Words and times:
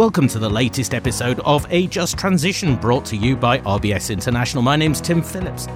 Welcome 0.00 0.28
to 0.28 0.38
the 0.38 0.48
latest 0.48 0.94
episode 0.94 1.40
of 1.40 1.66
A 1.68 1.86
Just 1.86 2.16
Transition 2.16 2.74
brought 2.74 3.04
to 3.04 3.18
you 3.18 3.36
by 3.36 3.58
RBS 3.58 4.10
International. 4.10 4.62
My 4.62 4.74
name's 4.74 4.98
Tim 4.98 5.20
Phillips. 5.20 5.66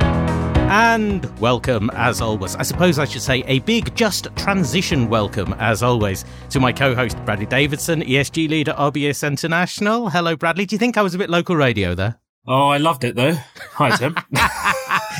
And 0.00 1.38
welcome, 1.38 1.90
as 1.92 2.22
always. 2.22 2.56
I 2.56 2.62
suppose 2.62 2.98
I 2.98 3.04
should 3.04 3.20
say 3.20 3.44
a 3.48 3.58
big 3.58 3.94
just 3.94 4.34
transition 4.34 5.10
welcome, 5.10 5.52
as 5.58 5.82
always, 5.82 6.24
to 6.48 6.58
my 6.58 6.72
co 6.72 6.94
host, 6.94 7.22
Bradley 7.26 7.44
Davidson, 7.44 8.00
ESG 8.00 8.48
leader, 8.48 8.72
RBS 8.72 9.26
International. 9.26 10.08
Hello, 10.08 10.34
Bradley. 10.34 10.64
Do 10.64 10.74
you 10.74 10.78
think 10.78 10.96
I 10.96 11.02
was 11.02 11.14
a 11.14 11.18
bit 11.18 11.28
local 11.28 11.54
radio 11.54 11.94
there? 11.94 12.18
Oh, 12.46 12.68
I 12.68 12.78
loved 12.78 13.04
it 13.04 13.14
though. 13.14 13.34
Hi, 13.74 13.94
Tim. 13.94 14.16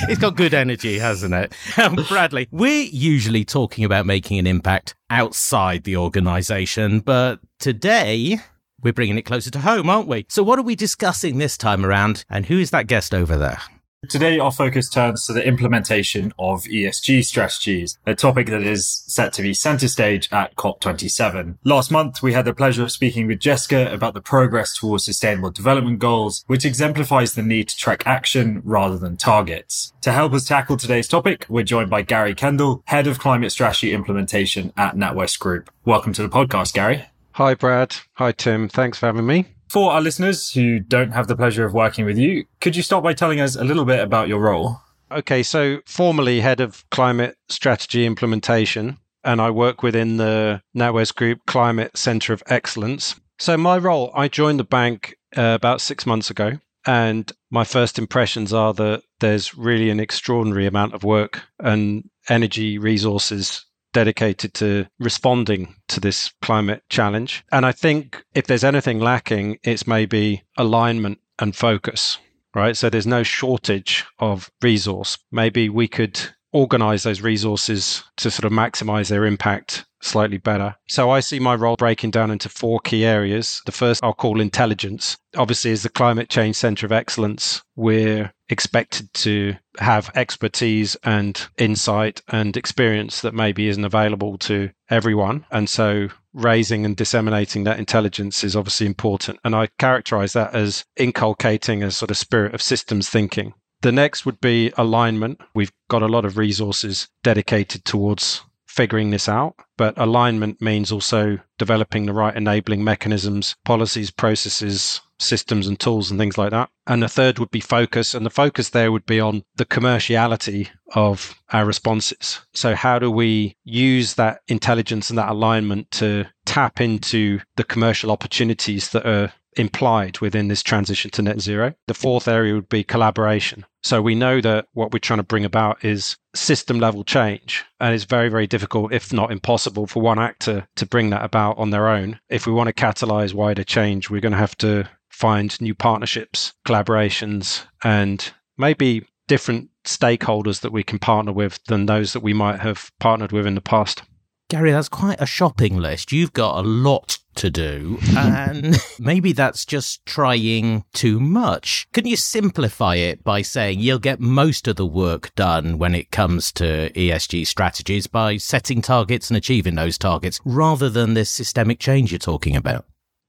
it's 0.09 0.19
got 0.19 0.35
good 0.35 0.55
energy, 0.55 0.99
hasn't 0.99 1.35
it? 1.35 1.53
Um, 1.77 1.97
Bradley, 2.09 2.49
we're 2.51 2.89
usually 2.91 3.45
talking 3.45 3.85
about 3.85 4.07
making 4.07 4.39
an 4.39 4.47
impact 4.47 4.95
outside 5.11 5.85
the 5.85 5.99
organization, 5.99 7.01
but 7.01 7.41
today 7.59 8.41
we're 8.83 8.93
bringing 8.93 9.19
it 9.19 9.23
closer 9.23 9.51
to 9.51 9.61
home, 9.61 9.89
aren't 9.89 10.09
we? 10.09 10.27
So, 10.29 10.43
what 10.43 10.59
are 10.59 10.63
we 10.63 10.77
discussing 10.77 11.39
this 11.39 11.57
time 11.57 11.85
around, 11.85 12.25
and 12.29 12.47
who 12.47 12.59
is 12.59 12.71
that 12.71 12.87
guest 12.87 13.15
over 13.15 13.37
there? 13.37 13.61
Today, 14.09 14.39
our 14.39 14.53
focus 14.53 14.89
turns 14.89 15.27
to 15.27 15.33
the 15.33 15.45
implementation 15.45 16.33
of 16.39 16.63
ESG 16.65 17.25
strategies, 17.25 17.99
a 18.07 18.15
topic 18.15 18.47
that 18.49 18.63
is 18.63 18.87
set 18.87 19.33
to 19.33 19.43
be 19.43 19.53
center 19.53 19.89
stage 19.89 20.29
at 20.31 20.55
COP27. 20.55 21.59
Last 21.65 21.91
month, 21.91 22.23
we 22.23 22.33
had 22.33 22.45
the 22.45 22.55
pleasure 22.55 22.85
of 22.85 22.93
speaking 22.93 23.27
with 23.27 23.41
Jessica 23.41 23.93
about 23.93 24.15
the 24.15 24.21
progress 24.21 24.77
towards 24.77 25.07
sustainable 25.07 25.51
development 25.51 25.99
goals, 25.99 26.45
which 26.47 26.65
exemplifies 26.65 27.35
the 27.35 27.43
need 27.43 27.69
to 27.69 27.77
track 27.77 28.07
action 28.07 28.63
rather 28.65 28.99
than 28.99 29.17
targets. 29.17 29.93
To 30.03 30.13
help 30.13 30.35
us 30.35 30.45
tackle 30.45 30.77
today's 30.77 31.09
topic, 31.09 31.47
we're 31.49 31.65
joined 31.65 31.91
by 31.91 32.03
Gary 32.03 32.35
Kendall, 32.35 32.85
Head 32.87 33.09
of 33.09 33.19
Climate 33.19 33.51
Strategy 33.51 33.93
Implementation 33.93 34.73
at 34.77 34.95
NatWest 34.95 35.41
Group. 35.41 35.69
Welcome 35.85 36.13
to 36.13 36.23
the 36.23 36.29
podcast, 36.29 36.75
Gary. 36.75 37.07
Hi, 37.37 37.53
Brad. 37.53 37.95
Hi, 38.15 38.33
Tim. 38.33 38.67
Thanks 38.67 38.97
for 38.97 39.05
having 39.05 39.27
me. 39.27 39.45
For 39.69 39.93
our 39.93 40.01
listeners 40.01 40.51
who 40.51 40.81
don't 40.81 41.11
have 41.11 41.27
the 41.27 41.37
pleasure 41.37 41.67
of 41.67 41.75
working 41.75 42.07
with 42.07 42.17
you, 42.17 42.47
could 42.63 42.75
you 42.75 42.83
start 42.83 43.05
by 43.05 43.13
telling 43.13 43.41
us 43.41 43.57
a 43.57 43.63
little 43.63 43.85
bit 43.85 44.01
about 44.01 44.29
your 44.29 44.41
role? 44.41 44.81
Okay, 45.13 45.43
so 45.43 45.81
formerly 45.85 46.41
head 46.41 46.61
of 46.61 46.89
climate 46.89 47.37
strategy 47.51 48.07
implementation, 48.07 48.97
and 49.23 49.43
I 49.43 49.51
work 49.51 49.83
within 49.83 50.17
the 50.17 50.63
NatWest 50.75 51.15
Group 51.17 51.41
Climate 51.47 51.99
Centre 51.99 52.33
of 52.33 52.43
Excellence. 52.47 53.21
So, 53.39 53.59
my 53.59 53.77
role, 53.77 54.11
I 54.15 54.29
joined 54.29 54.59
the 54.59 54.65
bank 54.65 55.15
uh, 55.37 55.43
about 55.43 55.83
six 55.83 56.07
months 56.07 56.31
ago, 56.31 56.53
and 56.87 57.31
my 57.51 57.65
first 57.65 57.99
impressions 57.99 58.55
are 58.55 58.73
that 58.73 59.03
there's 59.21 59.55
really 59.55 59.91
an 59.91 60.01
extraordinary 60.01 60.65
amount 60.65 60.95
of 60.95 61.05
work 61.05 61.43
and 61.61 62.09
energy 62.31 62.79
resources 62.79 63.66
dedicated 63.97 64.53
to 64.53 64.87
responding 64.99 65.75
to 65.89 66.01
this 66.01 66.31
climate 66.43 66.83
challenge. 66.91 67.43
And 67.51 67.65
I 67.65 67.73
think 67.73 68.23
if 68.35 68.47
there's 68.47 68.63
anything 68.63 69.01
lacking, 69.01 69.59
it's 69.63 69.87
maybe 69.87 70.43
alignment 70.59 71.19
and 71.39 71.57
focus, 71.57 72.19
right? 72.55 72.77
So 72.77 72.91
there's 72.91 73.07
no 73.07 73.23
shortage 73.23 74.05
of 74.19 74.51
resource. 74.61 75.17
Maybe 75.33 75.71
we 75.71 75.89
could 75.89 76.21
organize 76.53 77.03
those 77.03 77.21
resources 77.21 78.03
to 78.17 78.31
sort 78.31 78.45
of 78.45 78.53
maximize 78.53 79.09
their 79.09 79.27
impact 79.27 79.85
slightly 80.01 80.39
better. 80.39 80.75
So 80.89 81.11
I 81.11 81.21
see 81.21 81.39
my 81.39 81.55
role 81.55 81.77
breaking 81.77 82.11
down 82.13 82.31
into 82.31 82.49
four 82.49 82.81
key 82.81 83.05
areas. 83.05 83.63
The 83.67 83.73
first 83.73 84.03
I'll 84.05 84.15
call 84.15 84.41
intelligence. 84.41 85.17
Obviously, 85.37 85.73
as 85.73 85.83
the 85.83 85.89
Climate 85.89 86.29
Change 86.29 86.57
Center 86.57 86.87
of 86.87 86.93
Excellence, 86.93 87.63
we're 87.75 88.33
expected 88.49 89.13
to 89.15 89.55
have 89.79 90.11
expertise 90.15 90.97
and 91.03 91.49
insight 91.59 92.23
and 92.29 92.57
experience 92.57 93.21
that 93.23 93.35
maybe 93.35 93.69
isn't 93.69 93.85
available 93.85 94.39
to 94.39 94.71
everyone. 94.89 95.45
And 95.51 95.69
so 95.69 96.09
raising 96.33 96.85
and 96.85 96.97
disseminating 96.97 97.65
that 97.65 97.79
intelligence 97.79 98.45
is 98.45 98.55
obviously 98.55 98.87
important. 98.87 99.41
And 99.45 99.57
I 99.57 99.69
characterize 99.79 100.35
that 100.35 100.55
as 100.55 100.85
inculcating 100.97 101.83
a 101.83 101.91
sort 101.91 102.11
of 102.11 102.17
spirit 102.17 102.55
of 102.55 102.63
systems 102.63 103.09
thinking. 103.09 103.55
The 103.83 103.93
next 103.93 104.27
would 104.27 104.41
be 104.41 104.73
alignment. 104.77 105.41
We've 105.55 105.73
got 105.89 106.03
a 106.03 106.09
lot 106.09 106.25
of 106.25 106.39
resources 106.39 107.09
dedicated 107.23 107.85
towards 107.85 108.43
figuring 108.67 109.11
this 109.11 109.29
out, 109.29 109.55
but 109.79 109.95
alignment 109.97 110.61
means 110.61 110.93
also 110.93 111.39
developing 111.59 112.05
the 112.05 112.13
right 112.13 112.37
enabling 112.37 112.85
mechanisms, 112.85 113.57
policies, 113.65 114.11
processes, 114.11 115.01
systems, 115.19 115.67
and 115.67 115.81
tools, 115.81 116.11
and 116.11 116.21
things 116.21 116.37
like 116.37 116.51
that. 116.51 116.69
And 116.87 117.03
the 117.03 117.09
third 117.09 117.39
would 117.39 117.51
be 117.51 117.61
focus. 117.61 118.13
And 118.13 118.27
the 118.27 118.31
focus 118.31 118.71
there 118.71 118.93
would 118.93 119.07
be 119.07 119.19
on 119.19 119.45
the 119.57 119.65
commerciality 119.65 120.69
of 120.95 121.35
our 121.53 121.65
responses. 121.65 122.41
So, 122.53 122.75
how 122.75 122.99
do 122.99 123.11
we 123.11 123.57
use 123.65 124.15
that 124.15 124.41
intelligence 124.47 125.09
and 125.09 125.19
that 125.19 125.31
alignment 125.31 125.91
to 125.93 126.27
tap 126.45 126.81
into 126.81 127.41
the 127.57 127.65
commercial 127.65 128.11
opportunities 128.11 128.91
that 128.91 129.07
are 129.07 129.33
implied 129.57 130.21
within 130.21 130.49
this 130.49 130.63
transition 130.63 131.11
to 131.13 131.23
net 131.23 131.41
zero. 131.41 131.75
The 131.87 131.95
fourth 131.95 132.29
area 132.29 132.55
would 132.55 132.69
be 132.69 132.85
collaboration. 132.85 133.65
So 133.83 134.03
we 134.03 134.15
know 134.15 134.41
that 134.41 134.67
what 134.73 134.93
we're 134.93 134.99
trying 134.99 135.19
to 135.19 135.23
bring 135.23 135.45
about 135.45 135.85
is 135.85 136.17
system 136.35 136.79
level 136.79 137.05
change. 137.05 137.65
And 137.81 137.95
it's 137.95 138.05
very, 138.05 138.29
very 138.29 138.47
difficult, 138.47 138.93
if 138.93 139.13
not 139.13 139.33
impossible, 139.33 139.87
for 139.87 140.03
one 140.03 140.19
actor 140.19 140.67
to 140.77 140.87
bring 140.87 141.11
that 141.11 141.25
about 141.25 141.59
on 141.59 141.71
their 141.71 141.89
own. 141.89 142.21
If 142.29 142.47
we 142.47 142.53
want 142.53 142.69
to 142.69 142.73
catalyze 142.73 143.35
wider 143.35 143.65
change, 143.65 144.11
we're 144.11 144.21
going 144.21 144.33
to 144.33 144.39
have 144.39 144.59
to 144.59 144.89
find 145.09 145.59
new 145.61 145.75
partnerships, 145.75 146.53
collaborations, 146.67 147.65
and 147.83 148.33
maybe 148.59 149.07
different 149.29 149.71
stakeholders 149.85 150.61
that 150.61 150.73
we 150.73 150.83
can 150.83 150.99
partner 150.99 151.33
with 151.33 151.63
than 151.65 151.87
those 151.87 152.13
that 152.13 152.23
we 152.23 152.33
might 152.33 152.61
have 152.61 152.91
partnered 153.01 153.33
with 153.33 153.47
in 153.47 153.55
the 153.55 153.61
past. 153.61 154.03
Gary, 154.49 154.71
that's 154.71 154.89
quite 154.89 155.21
a 155.21 155.27
shopping 155.27 155.77
list. 155.77 156.13
You've 156.13 156.33
got 156.33 156.65
a 156.65 156.69
lot 156.69 157.19
to 157.35 157.51
do, 157.51 157.99
and 158.17 158.77
maybe 158.97 159.33
that's 159.33 159.65
just 159.65 160.07
trying 160.07 160.85
too 160.93 161.19
much. 161.19 161.89
Can 161.93 162.07
you 162.07 162.17
simplify 162.17 162.95
it 162.95 163.25
by 163.25 163.43
saying 163.43 163.81
you'll 163.81 163.99
get 163.99 164.21
most 164.21 164.69
of 164.69 164.77
the 164.77 164.87
work 164.87 165.35
done 165.35 165.79
when 165.79 165.97
it 165.97 166.13
comes 166.13 166.53
to 166.53 166.91
ESG 166.95 167.45
strategies 167.45 168.07
by 168.07 168.37
setting 168.37 168.81
targets 168.83 169.31
and 169.31 169.37
achieving 169.37 169.75
those 169.75 169.99
targets 169.99 170.41
rather 170.45 170.89
than 170.89 171.15
this 171.15 171.29
systemic 171.29 171.81
change 171.81 172.13
you're 172.13 172.19
talking 172.21 172.55
about? 172.55 172.87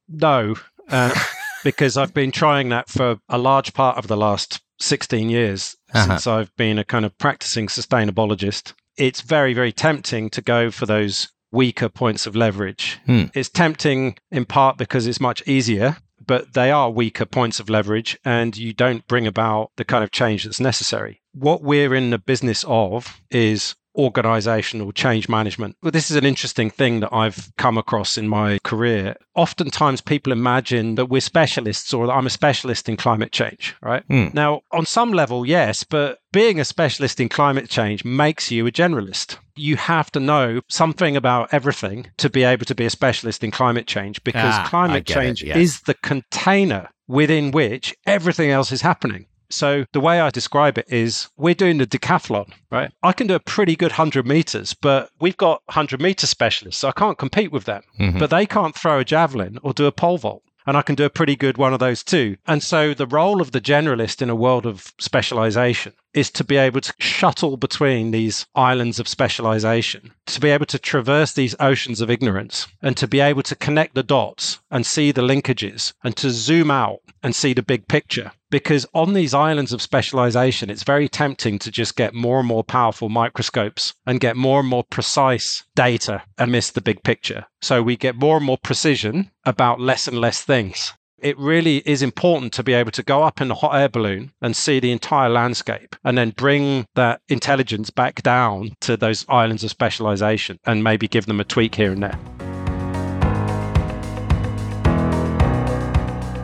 No, 0.08 0.56
uh, 0.90 1.20
because 1.64 1.98
I've 1.98 2.14
been 2.14 2.32
trying 2.32 2.70
that 2.70 2.90
for 2.90 3.20
a 3.28 3.40
large 3.40 3.74
part 3.74 3.98
of 3.98 4.06
the 4.06 4.18
last 4.18 4.62
16 4.80 5.30
years 5.30 5.76
uh-huh. 5.94 6.06
since 6.06 6.28
I've 6.28 6.56
been 6.58 6.78
a 6.78 6.84
kind 6.84 7.06
of 7.06 7.18
practicing 7.18 7.66
sustainabologist 7.66 8.74
it's 8.98 9.22
very, 9.22 9.54
very 9.54 9.72
tempting 9.72 10.30
to 10.32 10.42
go 10.42 10.72
for 10.72 10.86
those 10.86 11.30
weaker 11.52 11.90
points 11.90 12.28
of 12.28 12.36
leverage. 12.36 13.00
Hmm. 13.06 13.26
It's 13.34 13.50
tempting 13.50 14.18
in 14.32 14.46
part 14.46 14.78
because 14.78 15.08
it's 15.08 15.22
much 15.22 15.48
easier, 15.48 15.98
but 16.26 16.54
they 16.54 16.72
are 16.72 16.90
weaker 16.90 17.26
points 17.26 17.60
of 17.60 17.70
leverage 17.70 18.18
and 18.26 18.56
you 18.58 18.74
don't 18.74 19.08
bring 19.08 19.28
about 19.28 19.72
the 19.78 19.86
kind 19.86 20.04
of 20.04 20.12
change 20.12 20.44
that's 20.44 20.60
necessary. 20.60 21.22
What 21.34 21.62
we're 21.62 21.96
in 21.96 22.10
the 22.10 22.18
business 22.18 22.66
of 22.68 23.22
is 23.32 23.76
organizational 23.98 24.92
change 24.92 25.28
management. 25.28 25.76
Well, 25.82 25.92
this 25.92 26.12
is 26.12 26.18
an 26.18 26.26
interesting 26.26 26.70
thing 26.70 27.00
that 27.02 27.14
I've 27.14 27.52
come 27.58 27.78
across 27.78 28.18
in 28.18 28.28
my 28.28 28.60
career. 28.64 29.16
Oftentimes, 29.36 30.02
people 30.02 30.32
imagine 30.32 30.96
that 30.96 31.08
we're 31.08 31.22
specialists 31.22 31.94
or 31.94 32.08
that 32.08 32.14
I'm 32.14 32.28
a 32.28 32.32
specialist 32.32 32.88
in 32.88 32.98
climate 32.98 33.32
change, 33.32 33.76
right? 33.82 34.08
Mm. 34.08 34.34
Now, 34.34 34.62
on 34.72 34.86
some 34.86 35.12
level, 35.12 35.46
yes, 35.46 35.84
but 35.84 36.20
being 36.32 36.60
a 36.60 36.66
specialist 36.66 37.20
in 37.20 37.30
climate 37.30 37.70
change 37.70 38.06
makes 38.06 38.52
you 38.52 38.68
a 38.68 38.72
generalist. 38.72 39.38
You 39.56 39.76
have 39.78 40.12
to 40.12 40.20
know 40.20 40.62
something 40.70 41.16
about 41.16 41.54
everything 41.54 42.12
to 42.18 42.30
be 42.30 42.44
able 42.44 42.66
to 42.66 42.76
be 42.76 42.86
a 42.86 42.90
specialist 42.90 43.44
in 43.44 43.52
climate 43.52 43.88
change 43.88 44.24
because 44.24 44.54
ah, 44.56 44.68
climate 44.68 45.06
change 45.06 45.44
is 45.44 45.82
the 45.82 45.96
container 45.96 46.90
within 47.08 47.52
which 47.52 47.96
everything 48.06 48.52
else 48.52 48.72
is 48.72 48.82
happening. 48.82 49.26
So 49.50 49.86
the 49.94 50.00
way 50.00 50.20
I 50.20 50.30
describe 50.30 50.78
it 50.78 50.88
is 50.90 51.30
we're 51.38 51.54
doing 51.54 51.78
the 51.78 51.88
decathlon, 51.88 52.52
right? 52.72 52.92
I 53.04 53.14
can 53.14 53.28
do 53.28 53.36
a 53.36 53.40
pretty 53.40 53.76
good 53.76 53.92
100 53.92 54.26
meters, 54.26 54.74
but 54.74 55.10
we've 55.20 55.38
got 55.38 55.62
100 55.66 56.02
meter 56.02 56.28
specialists, 56.28 56.82
so 56.82 56.90
I 56.90 56.92
can't 56.92 57.18
compete 57.18 57.52
with 57.52 57.66
them. 57.66 57.84
Mm-hmm. 58.00 58.20
But 58.20 58.30
they 58.30 58.46
can't 58.46 58.76
throw 58.76 59.00
a 59.00 59.06
javelin 59.06 59.60
or 59.64 59.74
do 59.74 59.86
a 59.86 59.92
pole 59.92 60.18
vault 60.18 60.44
and 60.68 60.76
I 60.76 60.82
can 60.82 60.96
do 60.96 61.06
a 61.06 61.10
pretty 61.10 61.38
good 61.38 61.58
one 61.58 61.74
of 61.74 61.80
those 61.80 62.04
too. 62.04 62.36
And 62.46 62.62
so 62.62 62.94
the 62.94 63.08
role 63.08 63.42
of 63.42 63.54
the 63.54 63.62
generalist 63.62 64.22
in 64.22 64.30
a 64.30 64.36
world 64.36 64.66
of 64.66 64.94
specialization 65.00 65.94
is 66.14 66.30
to 66.32 66.44
be 66.44 66.58
able 66.58 66.82
to 66.82 66.94
shuttle 67.00 67.56
between 67.56 68.12
these 68.12 68.46
islands 68.54 69.00
of 69.00 69.08
specialization, 69.08 70.12
to 70.26 70.42
be 70.42 70.50
able 70.50 70.66
to 70.66 70.78
traverse 70.78 71.32
these 71.32 71.56
oceans 71.62 72.02
of 72.02 72.12
ignorance, 72.12 72.68
and 72.82 72.98
to 72.98 73.08
be 73.08 73.22
able 73.22 73.44
to 73.44 73.56
connect 73.56 73.96
the 73.96 74.04
dots 74.04 74.60
and 74.70 74.86
see 74.86 75.12
the 75.12 75.22
linkages 75.22 75.94
and 76.04 76.18
to 76.18 76.30
zoom 76.30 76.70
out 76.70 77.00
and 77.24 77.34
see 77.34 77.54
the 77.54 77.64
big 77.64 77.88
picture 77.88 78.32
because 78.50 78.86
on 78.94 79.14
these 79.14 79.34
islands 79.34 79.74
of 79.74 79.82
specialization, 79.82 80.70
it's 80.70 80.84
very 80.84 81.10
tempting 81.10 81.60
to 81.60 81.72
just 81.72 81.96
get 81.96 82.14
more 82.14 82.40
and 82.40 82.48
more 82.48 82.64
powerful 82.64 83.10
microscopes 83.10 83.94
and 84.06 84.20
get 84.20 84.38
more 84.38 84.60
and 84.60 84.70
more 84.70 84.84
precise 84.84 85.64
data 85.76 86.22
and 86.38 86.52
miss 86.52 86.72
the 86.72 86.82
big 86.82 87.04
picture. 87.04 87.46
So 87.62 87.84
we 87.84 87.98
get 87.98 88.16
more 88.16 88.38
and 88.38 88.46
more 88.46 88.58
precision 88.58 89.32
about 89.46 89.80
less 89.80 90.08
and 90.08 90.20
less 90.20 90.42
things. 90.44 90.94
It 91.20 91.38
really 91.40 91.78
is 91.78 92.04
important 92.04 92.54
to 92.54 92.64
be 92.64 92.74
able 92.74 92.92
to 92.92 93.02
go 93.02 93.24
up 93.24 93.42
in 93.42 93.50
a 93.50 93.56
hot 93.56 93.76
air 93.76 93.90
balloon 93.90 94.32
and 94.42 94.56
see 94.56 94.80
the 94.80 94.92
entire 94.92 95.30
landscape 95.30 95.96
and 96.04 96.16
then 96.16 96.30
bring 96.30 96.86
that 96.94 97.22
intelligence 97.28 97.90
back 97.90 98.22
down 98.22 98.76
to 98.82 98.96
those 98.96 99.26
islands 99.28 99.64
of 99.64 99.72
specialization 99.72 100.60
and 100.66 100.84
maybe 100.84 101.08
give 101.08 101.26
them 101.26 101.40
a 101.40 101.44
tweak 101.44 101.74
here 101.74 101.92
and 101.92 102.04
there. 102.04 102.37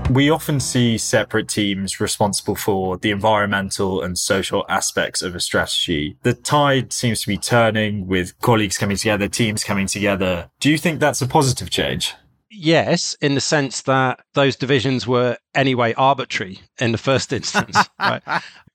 We 0.09 0.29
often 0.29 0.59
see 0.59 0.97
separate 0.97 1.47
teams 1.47 1.99
responsible 1.99 2.55
for 2.55 2.97
the 2.97 3.09
environmental 3.09 4.01
and 4.01 4.17
social 4.17 4.65
aspects 4.69 5.21
of 5.21 5.33
a 5.33 5.39
strategy. 5.39 6.17
The 6.23 6.33
tide 6.33 6.93
seems 6.93 7.21
to 7.21 7.27
be 7.27 7.37
turning 7.37 8.05
with 8.07 8.37
colleagues 8.39 8.77
coming 8.77 8.97
together, 8.97 9.27
teams 9.27 9.63
coming 9.63 9.87
together. 9.87 10.51
Do 10.59 10.69
you 10.69 10.77
think 10.77 10.99
that's 10.99 11.21
a 11.21 11.27
positive 11.27 11.69
change? 11.69 12.13
Yes, 12.51 13.15
in 13.21 13.33
the 13.33 13.41
sense 13.41 13.81
that 13.83 14.19
those 14.33 14.55
divisions 14.55 15.07
were 15.07 15.37
anyway 15.55 15.93
arbitrary 15.93 16.59
in 16.79 16.91
the 16.91 16.97
first 16.97 17.33
instance. 17.39 17.77
right? 17.99 18.21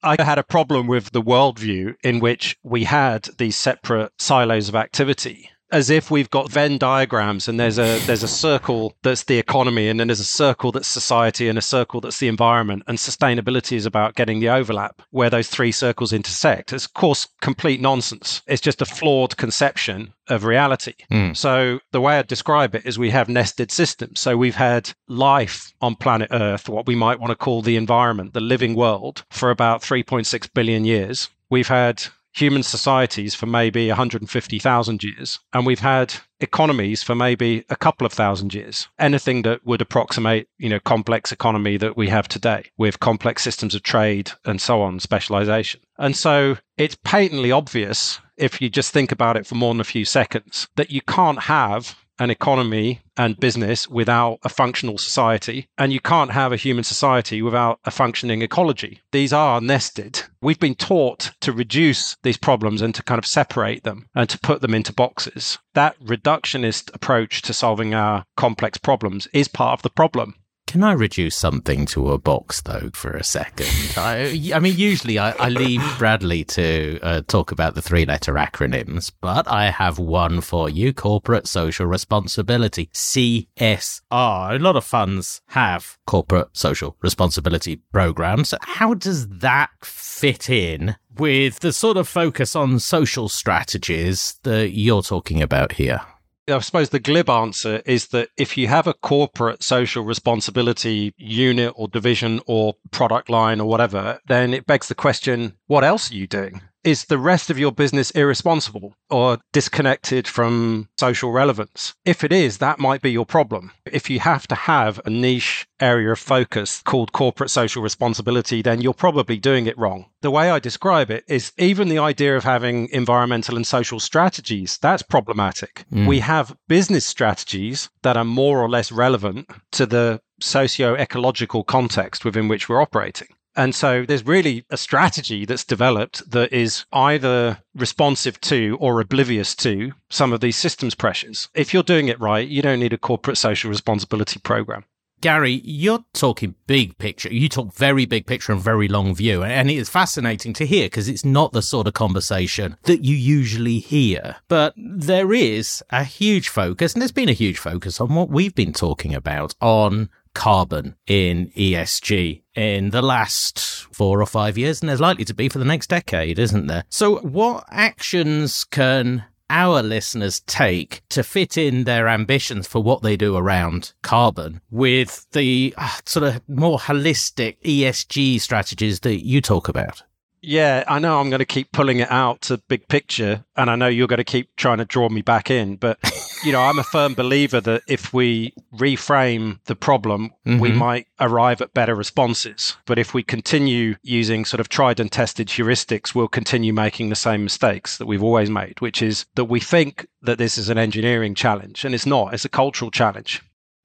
I 0.02 0.16
had 0.22 0.38
a 0.38 0.44
problem 0.44 0.86
with 0.86 1.12
the 1.12 1.22
worldview 1.22 1.94
in 2.02 2.20
which 2.20 2.56
we 2.64 2.84
had 2.84 3.28
these 3.38 3.56
separate 3.56 4.12
silos 4.18 4.68
of 4.68 4.74
activity 4.74 5.50
as 5.70 5.90
if 5.90 6.10
we've 6.10 6.30
got 6.30 6.50
Venn 6.50 6.78
diagrams 6.78 7.48
and 7.48 7.58
there's 7.58 7.78
a 7.78 7.98
there's 8.06 8.22
a 8.22 8.28
circle 8.28 8.94
that's 9.02 9.24
the 9.24 9.38
economy 9.38 9.88
and 9.88 10.00
then 10.00 10.08
there's 10.08 10.20
a 10.20 10.24
circle 10.24 10.72
that's 10.72 10.88
society 10.88 11.48
and 11.48 11.58
a 11.58 11.62
circle 11.62 12.00
that's 12.00 12.18
the 12.18 12.28
environment 12.28 12.82
and 12.86 12.98
sustainability 12.98 13.76
is 13.76 13.86
about 13.86 14.14
getting 14.14 14.40
the 14.40 14.48
overlap 14.48 15.02
where 15.10 15.30
those 15.30 15.48
three 15.48 15.72
circles 15.72 16.12
intersect. 16.12 16.72
It's 16.72 16.86
of 16.86 16.94
course 16.94 17.28
complete 17.40 17.80
nonsense. 17.80 18.42
It's 18.46 18.62
just 18.62 18.82
a 18.82 18.86
flawed 18.86 19.36
conception 19.36 20.14
of 20.28 20.44
reality. 20.44 20.94
Mm. 21.10 21.36
So 21.36 21.80
the 21.92 22.00
way 22.00 22.18
I 22.18 22.22
describe 22.22 22.74
it 22.74 22.86
is 22.86 22.98
we 22.98 23.10
have 23.10 23.28
nested 23.28 23.70
systems. 23.70 24.20
So 24.20 24.36
we've 24.36 24.54
had 24.56 24.90
life 25.08 25.72
on 25.80 25.94
planet 25.96 26.28
Earth, 26.32 26.68
what 26.68 26.86
we 26.86 26.94
might 26.94 27.20
want 27.20 27.30
to 27.30 27.36
call 27.36 27.62
the 27.62 27.76
environment, 27.76 28.34
the 28.34 28.40
living 28.40 28.74
world, 28.74 29.24
for 29.30 29.50
about 29.50 29.82
3.6 29.82 30.48
billion 30.54 30.84
years. 30.84 31.30
We've 31.50 31.68
had 31.68 32.04
human 32.34 32.62
societies 32.62 33.34
for 33.34 33.46
maybe 33.46 33.88
150,000 33.88 35.02
years, 35.02 35.40
and 35.52 35.66
we've 35.66 35.80
had 35.80 36.14
economies 36.40 37.02
for 37.02 37.14
maybe 37.14 37.64
a 37.68 37.76
couple 37.76 38.06
of 38.06 38.12
thousand 38.12 38.54
years. 38.54 38.88
Anything 38.98 39.42
that 39.42 39.64
would 39.66 39.80
approximate, 39.80 40.48
you 40.58 40.68
know, 40.68 40.80
complex 40.80 41.32
economy 41.32 41.76
that 41.76 41.96
we 41.96 42.08
have 42.08 42.28
today 42.28 42.64
with 42.76 43.00
complex 43.00 43.42
systems 43.42 43.74
of 43.74 43.82
trade 43.82 44.30
and 44.44 44.60
so 44.60 44.82
on, 44.82 45.00
specialization. 45.00 45.80
And 45.98 46.16
so 46.16 46.58
it's 46.76 46.96
patently 47.04 47.50
obvious 47.50 48.20
if 48.36 48.60
you 48.60 48.70
just 48.70 48.92
think 48.92 49.10
about 49.10 49.36
it 49.36 49.46
for 49.46 49.56
more 49.56 49.74
than 49.74 49.80
a 49.80 49.84
few 49.84 50.04
seconds 50.04 50.68
that 50.76 50.90
you 50.90 51.00
can't 51.02 51.40
have 51.40 51.96
an 52.18 52.30
economy 52.30 53.00
and 53.16 53.38
business 53.38 53.88
without 53.88 54.38
a 54.44 54.48
functional 54.48 54.98
society, 54.98 55.68
and 55.76 55.92
you 55.92 56.00
can't 56.00 56.30
have 56.30 56.52
a 56.52 56.56
human 56.56 56.84
society 56.84 57.42
without 57.42 57.80
a 57.84 57.90
functioning 57.90 58.42
ecology. 58.42 59.00
These 59.12 59.32
are 59.32 59.60
nested. 59.60 60.22
We've 60.40 60.60
been 60.60 60.74
taught 60.74 61.32
to 61.40 61.52
reduce 61.52 62.16
these 62.22 62.36
problems 62.36 62.82
and 62.82 62.94
to 62.94 63.02
kind 63.02 63.18
of 63.18 63.26
separate 63.26 63.84
them 63.84 64.08
and 64.14 64.28
to 64.30 64.38
put 64.38 64.60
them 64.60 64.74
into 64.74 64.92
boxes. 64.92 65.58
That 65.74 65.98
reductionist 66.00 66.94
approach 66.94 67.42
to 67.42 67.52
solving 67.52 67.94
our 67.94 68.24
complex 68.36 68.78
problems 68.78 69.28
is 69.32 69.48
part 69.48 69.78
of 69.78 69.82
the 69.82 69.90
problem. 69.90 70.36
Can 70.68 70.84
I 70.84 70.92
reduce 70.92 71.34
something 71.34 71.86
to 71.86 72.10
a 72.12 72.18
box, 72.18 72.60
though, 72.60 72.90
for 72.92 73.12
a 73.12 73.24
second? 73.24 73.70
I, 73.96 74.52
I 74.54 74.58
mean, 74.58 74.76
usually 74.76 75.18
I, 75.18 75.30
I 75.30 75.48
leave 75.48 75.82
Bradley 75.96 76.44
to 76.44 77.00
uh, 77.02 77.22
talk 77.26 77.50
about 77.50 77.74
the 77.74 77.80
three 77.80 78.04
letter 78.04 78.34
acronyms, 78.34 79.10
but 79.22 79.48
I 79.48 79.70
have 79.70 79.98
one 79.98 80.42
for 80.42 80.68
you 80.68 80.92
corporate 80.92 81.46
social 81.46 81.86
responsibility, 81.86 82.90
CSR. 82.92 83.96
A 84.10 84.58
lot 84.58 84.76
of 84.76 84.84
funds 84.84 85.40
have 85.46 85.96
corporate 86.06 86.54
social 86.54 86.98
responsibility 87.00 87.76
programs. 87.90 88.52
How 88.60 88.92
does 88.92 89.26
that 89.26 89.70
fit 89.82 90.50
in 90.50 90.96
with 91.16 91.60
the 91.60 91.72
sort 91.72 91.96
of 91.96 92.06
focus 92.06 92.54
on 92.54 92.78
social 92.78 93.30
strategies 93.30 94.38
that 94.42 94.72
you're 94.72 95.00
talking 95.00 95.40
about 95.40 95.72
here? 95.72 96.02
I 96.48 96.58
suppose 96.60 96.90
the 96.90 96.98
glib 96.98 97.28
answer 97.28 97.82
is 97.84 98.08
that 98.08 98.30
if 98.36 98.56
you 98.56 98.68
have 98.68 98.86
a 98.86 98.94
corporate 98.94 99.62
social 99.62 100.04
responsibility 100.04 101.12
unit 101.16 101.74
or 101.76 101.88
division 101.88 102.40
or 102.46 102.74
product 102.90 103.28
line 103.28 103.60
or 103.60 103.68
whatever, 103.68 104.20
then 104.26 104.54
it 104.54 104.66
begs 104.66 104.88
the 104.88 104.94
question 104.94 105.54
what 105.66 105.84
else 105.84 106.10
are 106.10 106.14
you 106.14 106.26
doing? 106.26 106.62
Is 106.84 107.06
the 107.06 107.18
rest 107.18 107.50
of 107.50 107.58
your 107.58 107.72
business 107.72 108.10
irresponsible 108.12 108.94
or 109.10 109.38
disconnected 109.52 110.28
from 110.28 110.88
social 110.98 111.32
relevance? 111.32 111.94
If 112.04 112.24
it 112.24 112.32
is, 112.32 112.58
that 112.58 112.78
might 112.78 113.02
be 113.02 113.10
your 113.10 113.26
problem. 113.26 113.72
If 113.84 114.08
you 114.08 114.20
have 114.20 114.46
to 114.48 114.54
have 114.54 115.00
a 115.04 115.10
niche 115.10 115.66
area 115.80 116.12
of 116.12 116.18
focus 116.18 116.82
called 116.84 117.12
corporate 117.12 117.50
social 117.50 117.82
responsibility, 117.82 118.62
then 118.62 118.80
you're 118.80 118.94
probably 118.94 119.38
doing 119.38 119.66
it 119.66 119.78
wrong. 119.78 120.06
The 120.22 120.30
way 120.30 120.50
I 120.50 120.58
describe 120.58 121.10
it 121.10 121.24
is 121.28 121.52
even 121.58 121.88
the 121.88 121.98
idea 121.98 122.36
of 122.36 122.44
having 122.44 122.88
environmental 122.90 123.56
and 123.56 123.66
social 123.66 124.00
strategies, 124.00 124.78
that's 124.78 125.02
problematic. 125.02 125.84
Mm. 125.92 126.06
We 126.06 126.20
have 126.20 126.56
business 126.68 127.06
strategies 127.06 127.88
that 128.02 128.16
are 128.16 128.24
more 128.24 128.60
or 128.60 128.68
less 128.68 128.90
relevant 128.90 129.48
to 129.72 129.86
the 129.86 130.20
socio 130.40 130.94
ecological 130.94 131.64
context 131.64 132.24
within 132.24 132.48
which 132.48 132.68
we're 132.68 132.82
operating. 132.82 133.28
And 133.58 133.74
so 133.74 134.04
there's 134.06 134.24
really 134.24 134.64
a 134.70 134.76
strategy 134.76 135.44
that's 135.44 135.64
developed 135.64 136.30
that 136.30 136.52
is 136.52 136.84
either 136.92 137.58
responsive 137.74 138.40
to 138.42 138.78
or 138.80 139.00
oblivious 139.00 139.56
to 139.56 139.92
some 140.10 140.32
of 140.32 140.40
these 140.40 140.56
systems 140.56 140.94
pressures. 140.94 141.48
If 141.54 141.74
you're 141.74 141.82
doing 141.82 142.06
it 142.06 142.20
right, 142.20 142.46
you 142.46 142.62
don't 142.62 142.78
need 142.78 142.92
a 142.92 142.98
corporate 142.98 143.36
social 143.36 143.68
responsibility 143.68 144.38
program. 144.38 144.84
Gary, 145.20 145.60
you're 145.64 146.04
talking 146.12 146.54
big 146.68 146.96
picture. 146.98 147.32
You 147.32 147.48
talk 147.48 147.74
very 147.74 148.06
big 148.06 148.26
picture 148.26 148.52
and 148.52 148.60
very 148.60 148.86
long 148.86 149.16
view. 149.16 149.42
And 149.42 149.68
it 149.68 149.76
is 149.76 149.88
fascinating 149.88 150.52
to 150.52 150.64
hear 150.64 150.86
because 150.86 151.08
it's 151.08 151.24
not 151.24 151.52
the 151.52 151.60
sort 151.60 151.88
of 151.88 151.94
conversation 151.94 152.76
that 152.84 153.04
you 153.04 153.16
usually 153.16 153.80
hear. 153.80 154.36
But 154.46 154.74
there 154.76 155.32
is 155.32 155.82
a 155.90 156.04
huge 156.04 156.48
focus, 156.48 156.92
and 156.92 157.02
there's 157.02 157.10
been 157.10 157.28
a 157.28 157.32
huge 157.32 157.58
focus 157.58 158.00
on 158.00 158.14
what 158.14 158.30
we've 158.30 158.54
been 158.54 158.72
talking 158.72 159.12
about 159.12 159.56
on 159.60 160.10
carbon 160.34 160.96
in 161.06 161.48
ESG 161.56 162.42
in 162.54 162.90
the 162.90 163.02
last 163.02 163.58
four 163.94 164.20
or 164.20 164.26
five 164.26 164.58
years, 164.58 164.80
and 164.80 164.88
there's 164.88 165.00
likely 165.00 165.24
to 165.24 165.34
be 165.34 165.48
for 165.48 165.58
the 165.58 165.64
next 165.64 165.88
decade, 165.88 166.38
isn't 166.38 166.66
there? 166.66 166.84
So, 166.88 167.18
what 167.18 167.64
actions 167.70 168.64
can 168.64 169.24
our 169.50 169.82
listeners 169.82 170.40
take 170.40 171.02
to 171.08 171.22
fit 171.22 171.56
in 171.56 171.84
their 171.84 172.08
ambitions 172.08 172.66
for 172.66 172.82
what 172.82 173.02
they 173.02 173.16
do 173.16 173.36
around 173.36 173.92
carbon 174.02 174.60
with 174.70 175.26
the 175.32 175.74
uh, 175.76 175.90
sort 176.04 176.24
of 176.24 176.42
more 176.48 176.78
holistic 176.78 177.56
ESG 177.62 178.40
strategies 178.40 179.00
that 179.00 179.24
you 179.24 179.40
talk 179.40 179.68
about? 179.68 180.02
Yeah, 180.40 180.84
I 180.86 180.98
know 180.98 181.18
I'm 181.18 181.30
going 181.30 181.40
to 181.40 181.44
keep 181.44 181.72
pulling 181.72 181.98
it 181.98 182.10
out 182.10 182.42
to 182.42 182.58
big 182.58 182.86
picture, 182.88 183.44
and 183.56 183.70
I 183.70 183.76
know 183.76 183.88
you're 183.88 184.06
going 184.06 184.18
to 184.18 184.24
keep 184.24 184.54
trying 184.56 184.78
to 184.78 184.84
draw 184.84 185.08
me 185.08 185.22
back 185.22 185.50
in. 185.50 185.76
But, 185.76 185.98
you 186.44 186.52
know, 186.52 186.60
I'm 186.60 186.78
a 186.78 186.84
firm 186.84 187.14
believer 187.14 187.60
that 187.60 187.82
if 187.88 188.12
we 188.12 188.54
reframe 188.74 189.58
the 189.64 189.74
problem, 189.74 190.30
mm-hmm. 190.46 190.60
we 190.60 190.70
might 190.70 191.06
arrive 191.18 191.60
at 191.60 191.74
better 191.74 191.94
responses. 191.94 192.76
But 192.86 192.98
if 192.98 193.14
we 193.14 193.22
continue 193.22 193.96
using 194.02 194.44
sort 194.44 194.60
of 194.60 194.68
tried 194.68 195.00
and 195.00 195.10
tested 195.10 195.48
heuristics, 195.48 196.14
we'll 196.14 196.28
continue 196.28 196.72
making 196.72 197.08
the 197.08 197.16
same 197.16 197.42
mistakes 197.42 197.98
that 197.98 198.06
we've 198.06 198.22
always 198.22 198.50
made, 198.50 198.80
which 198.80 199.02
is 199.02 199.26
that 199.34 199.46
we 199.46 199.60
think 199.60 200.06
that 200.22 200.38
this 200.38 200.56
is 200.56 200.68
an 200.68 200.78
engineering 200.78 201.34
challenge, 201.34 201.84
and 201.84 201.94
it's 201.94 202.06
not, 202.06 202.32
it's 202.32 202.44
a 202.44 202.48
cultural 202.48 202.90
challenge. 202.90 203.42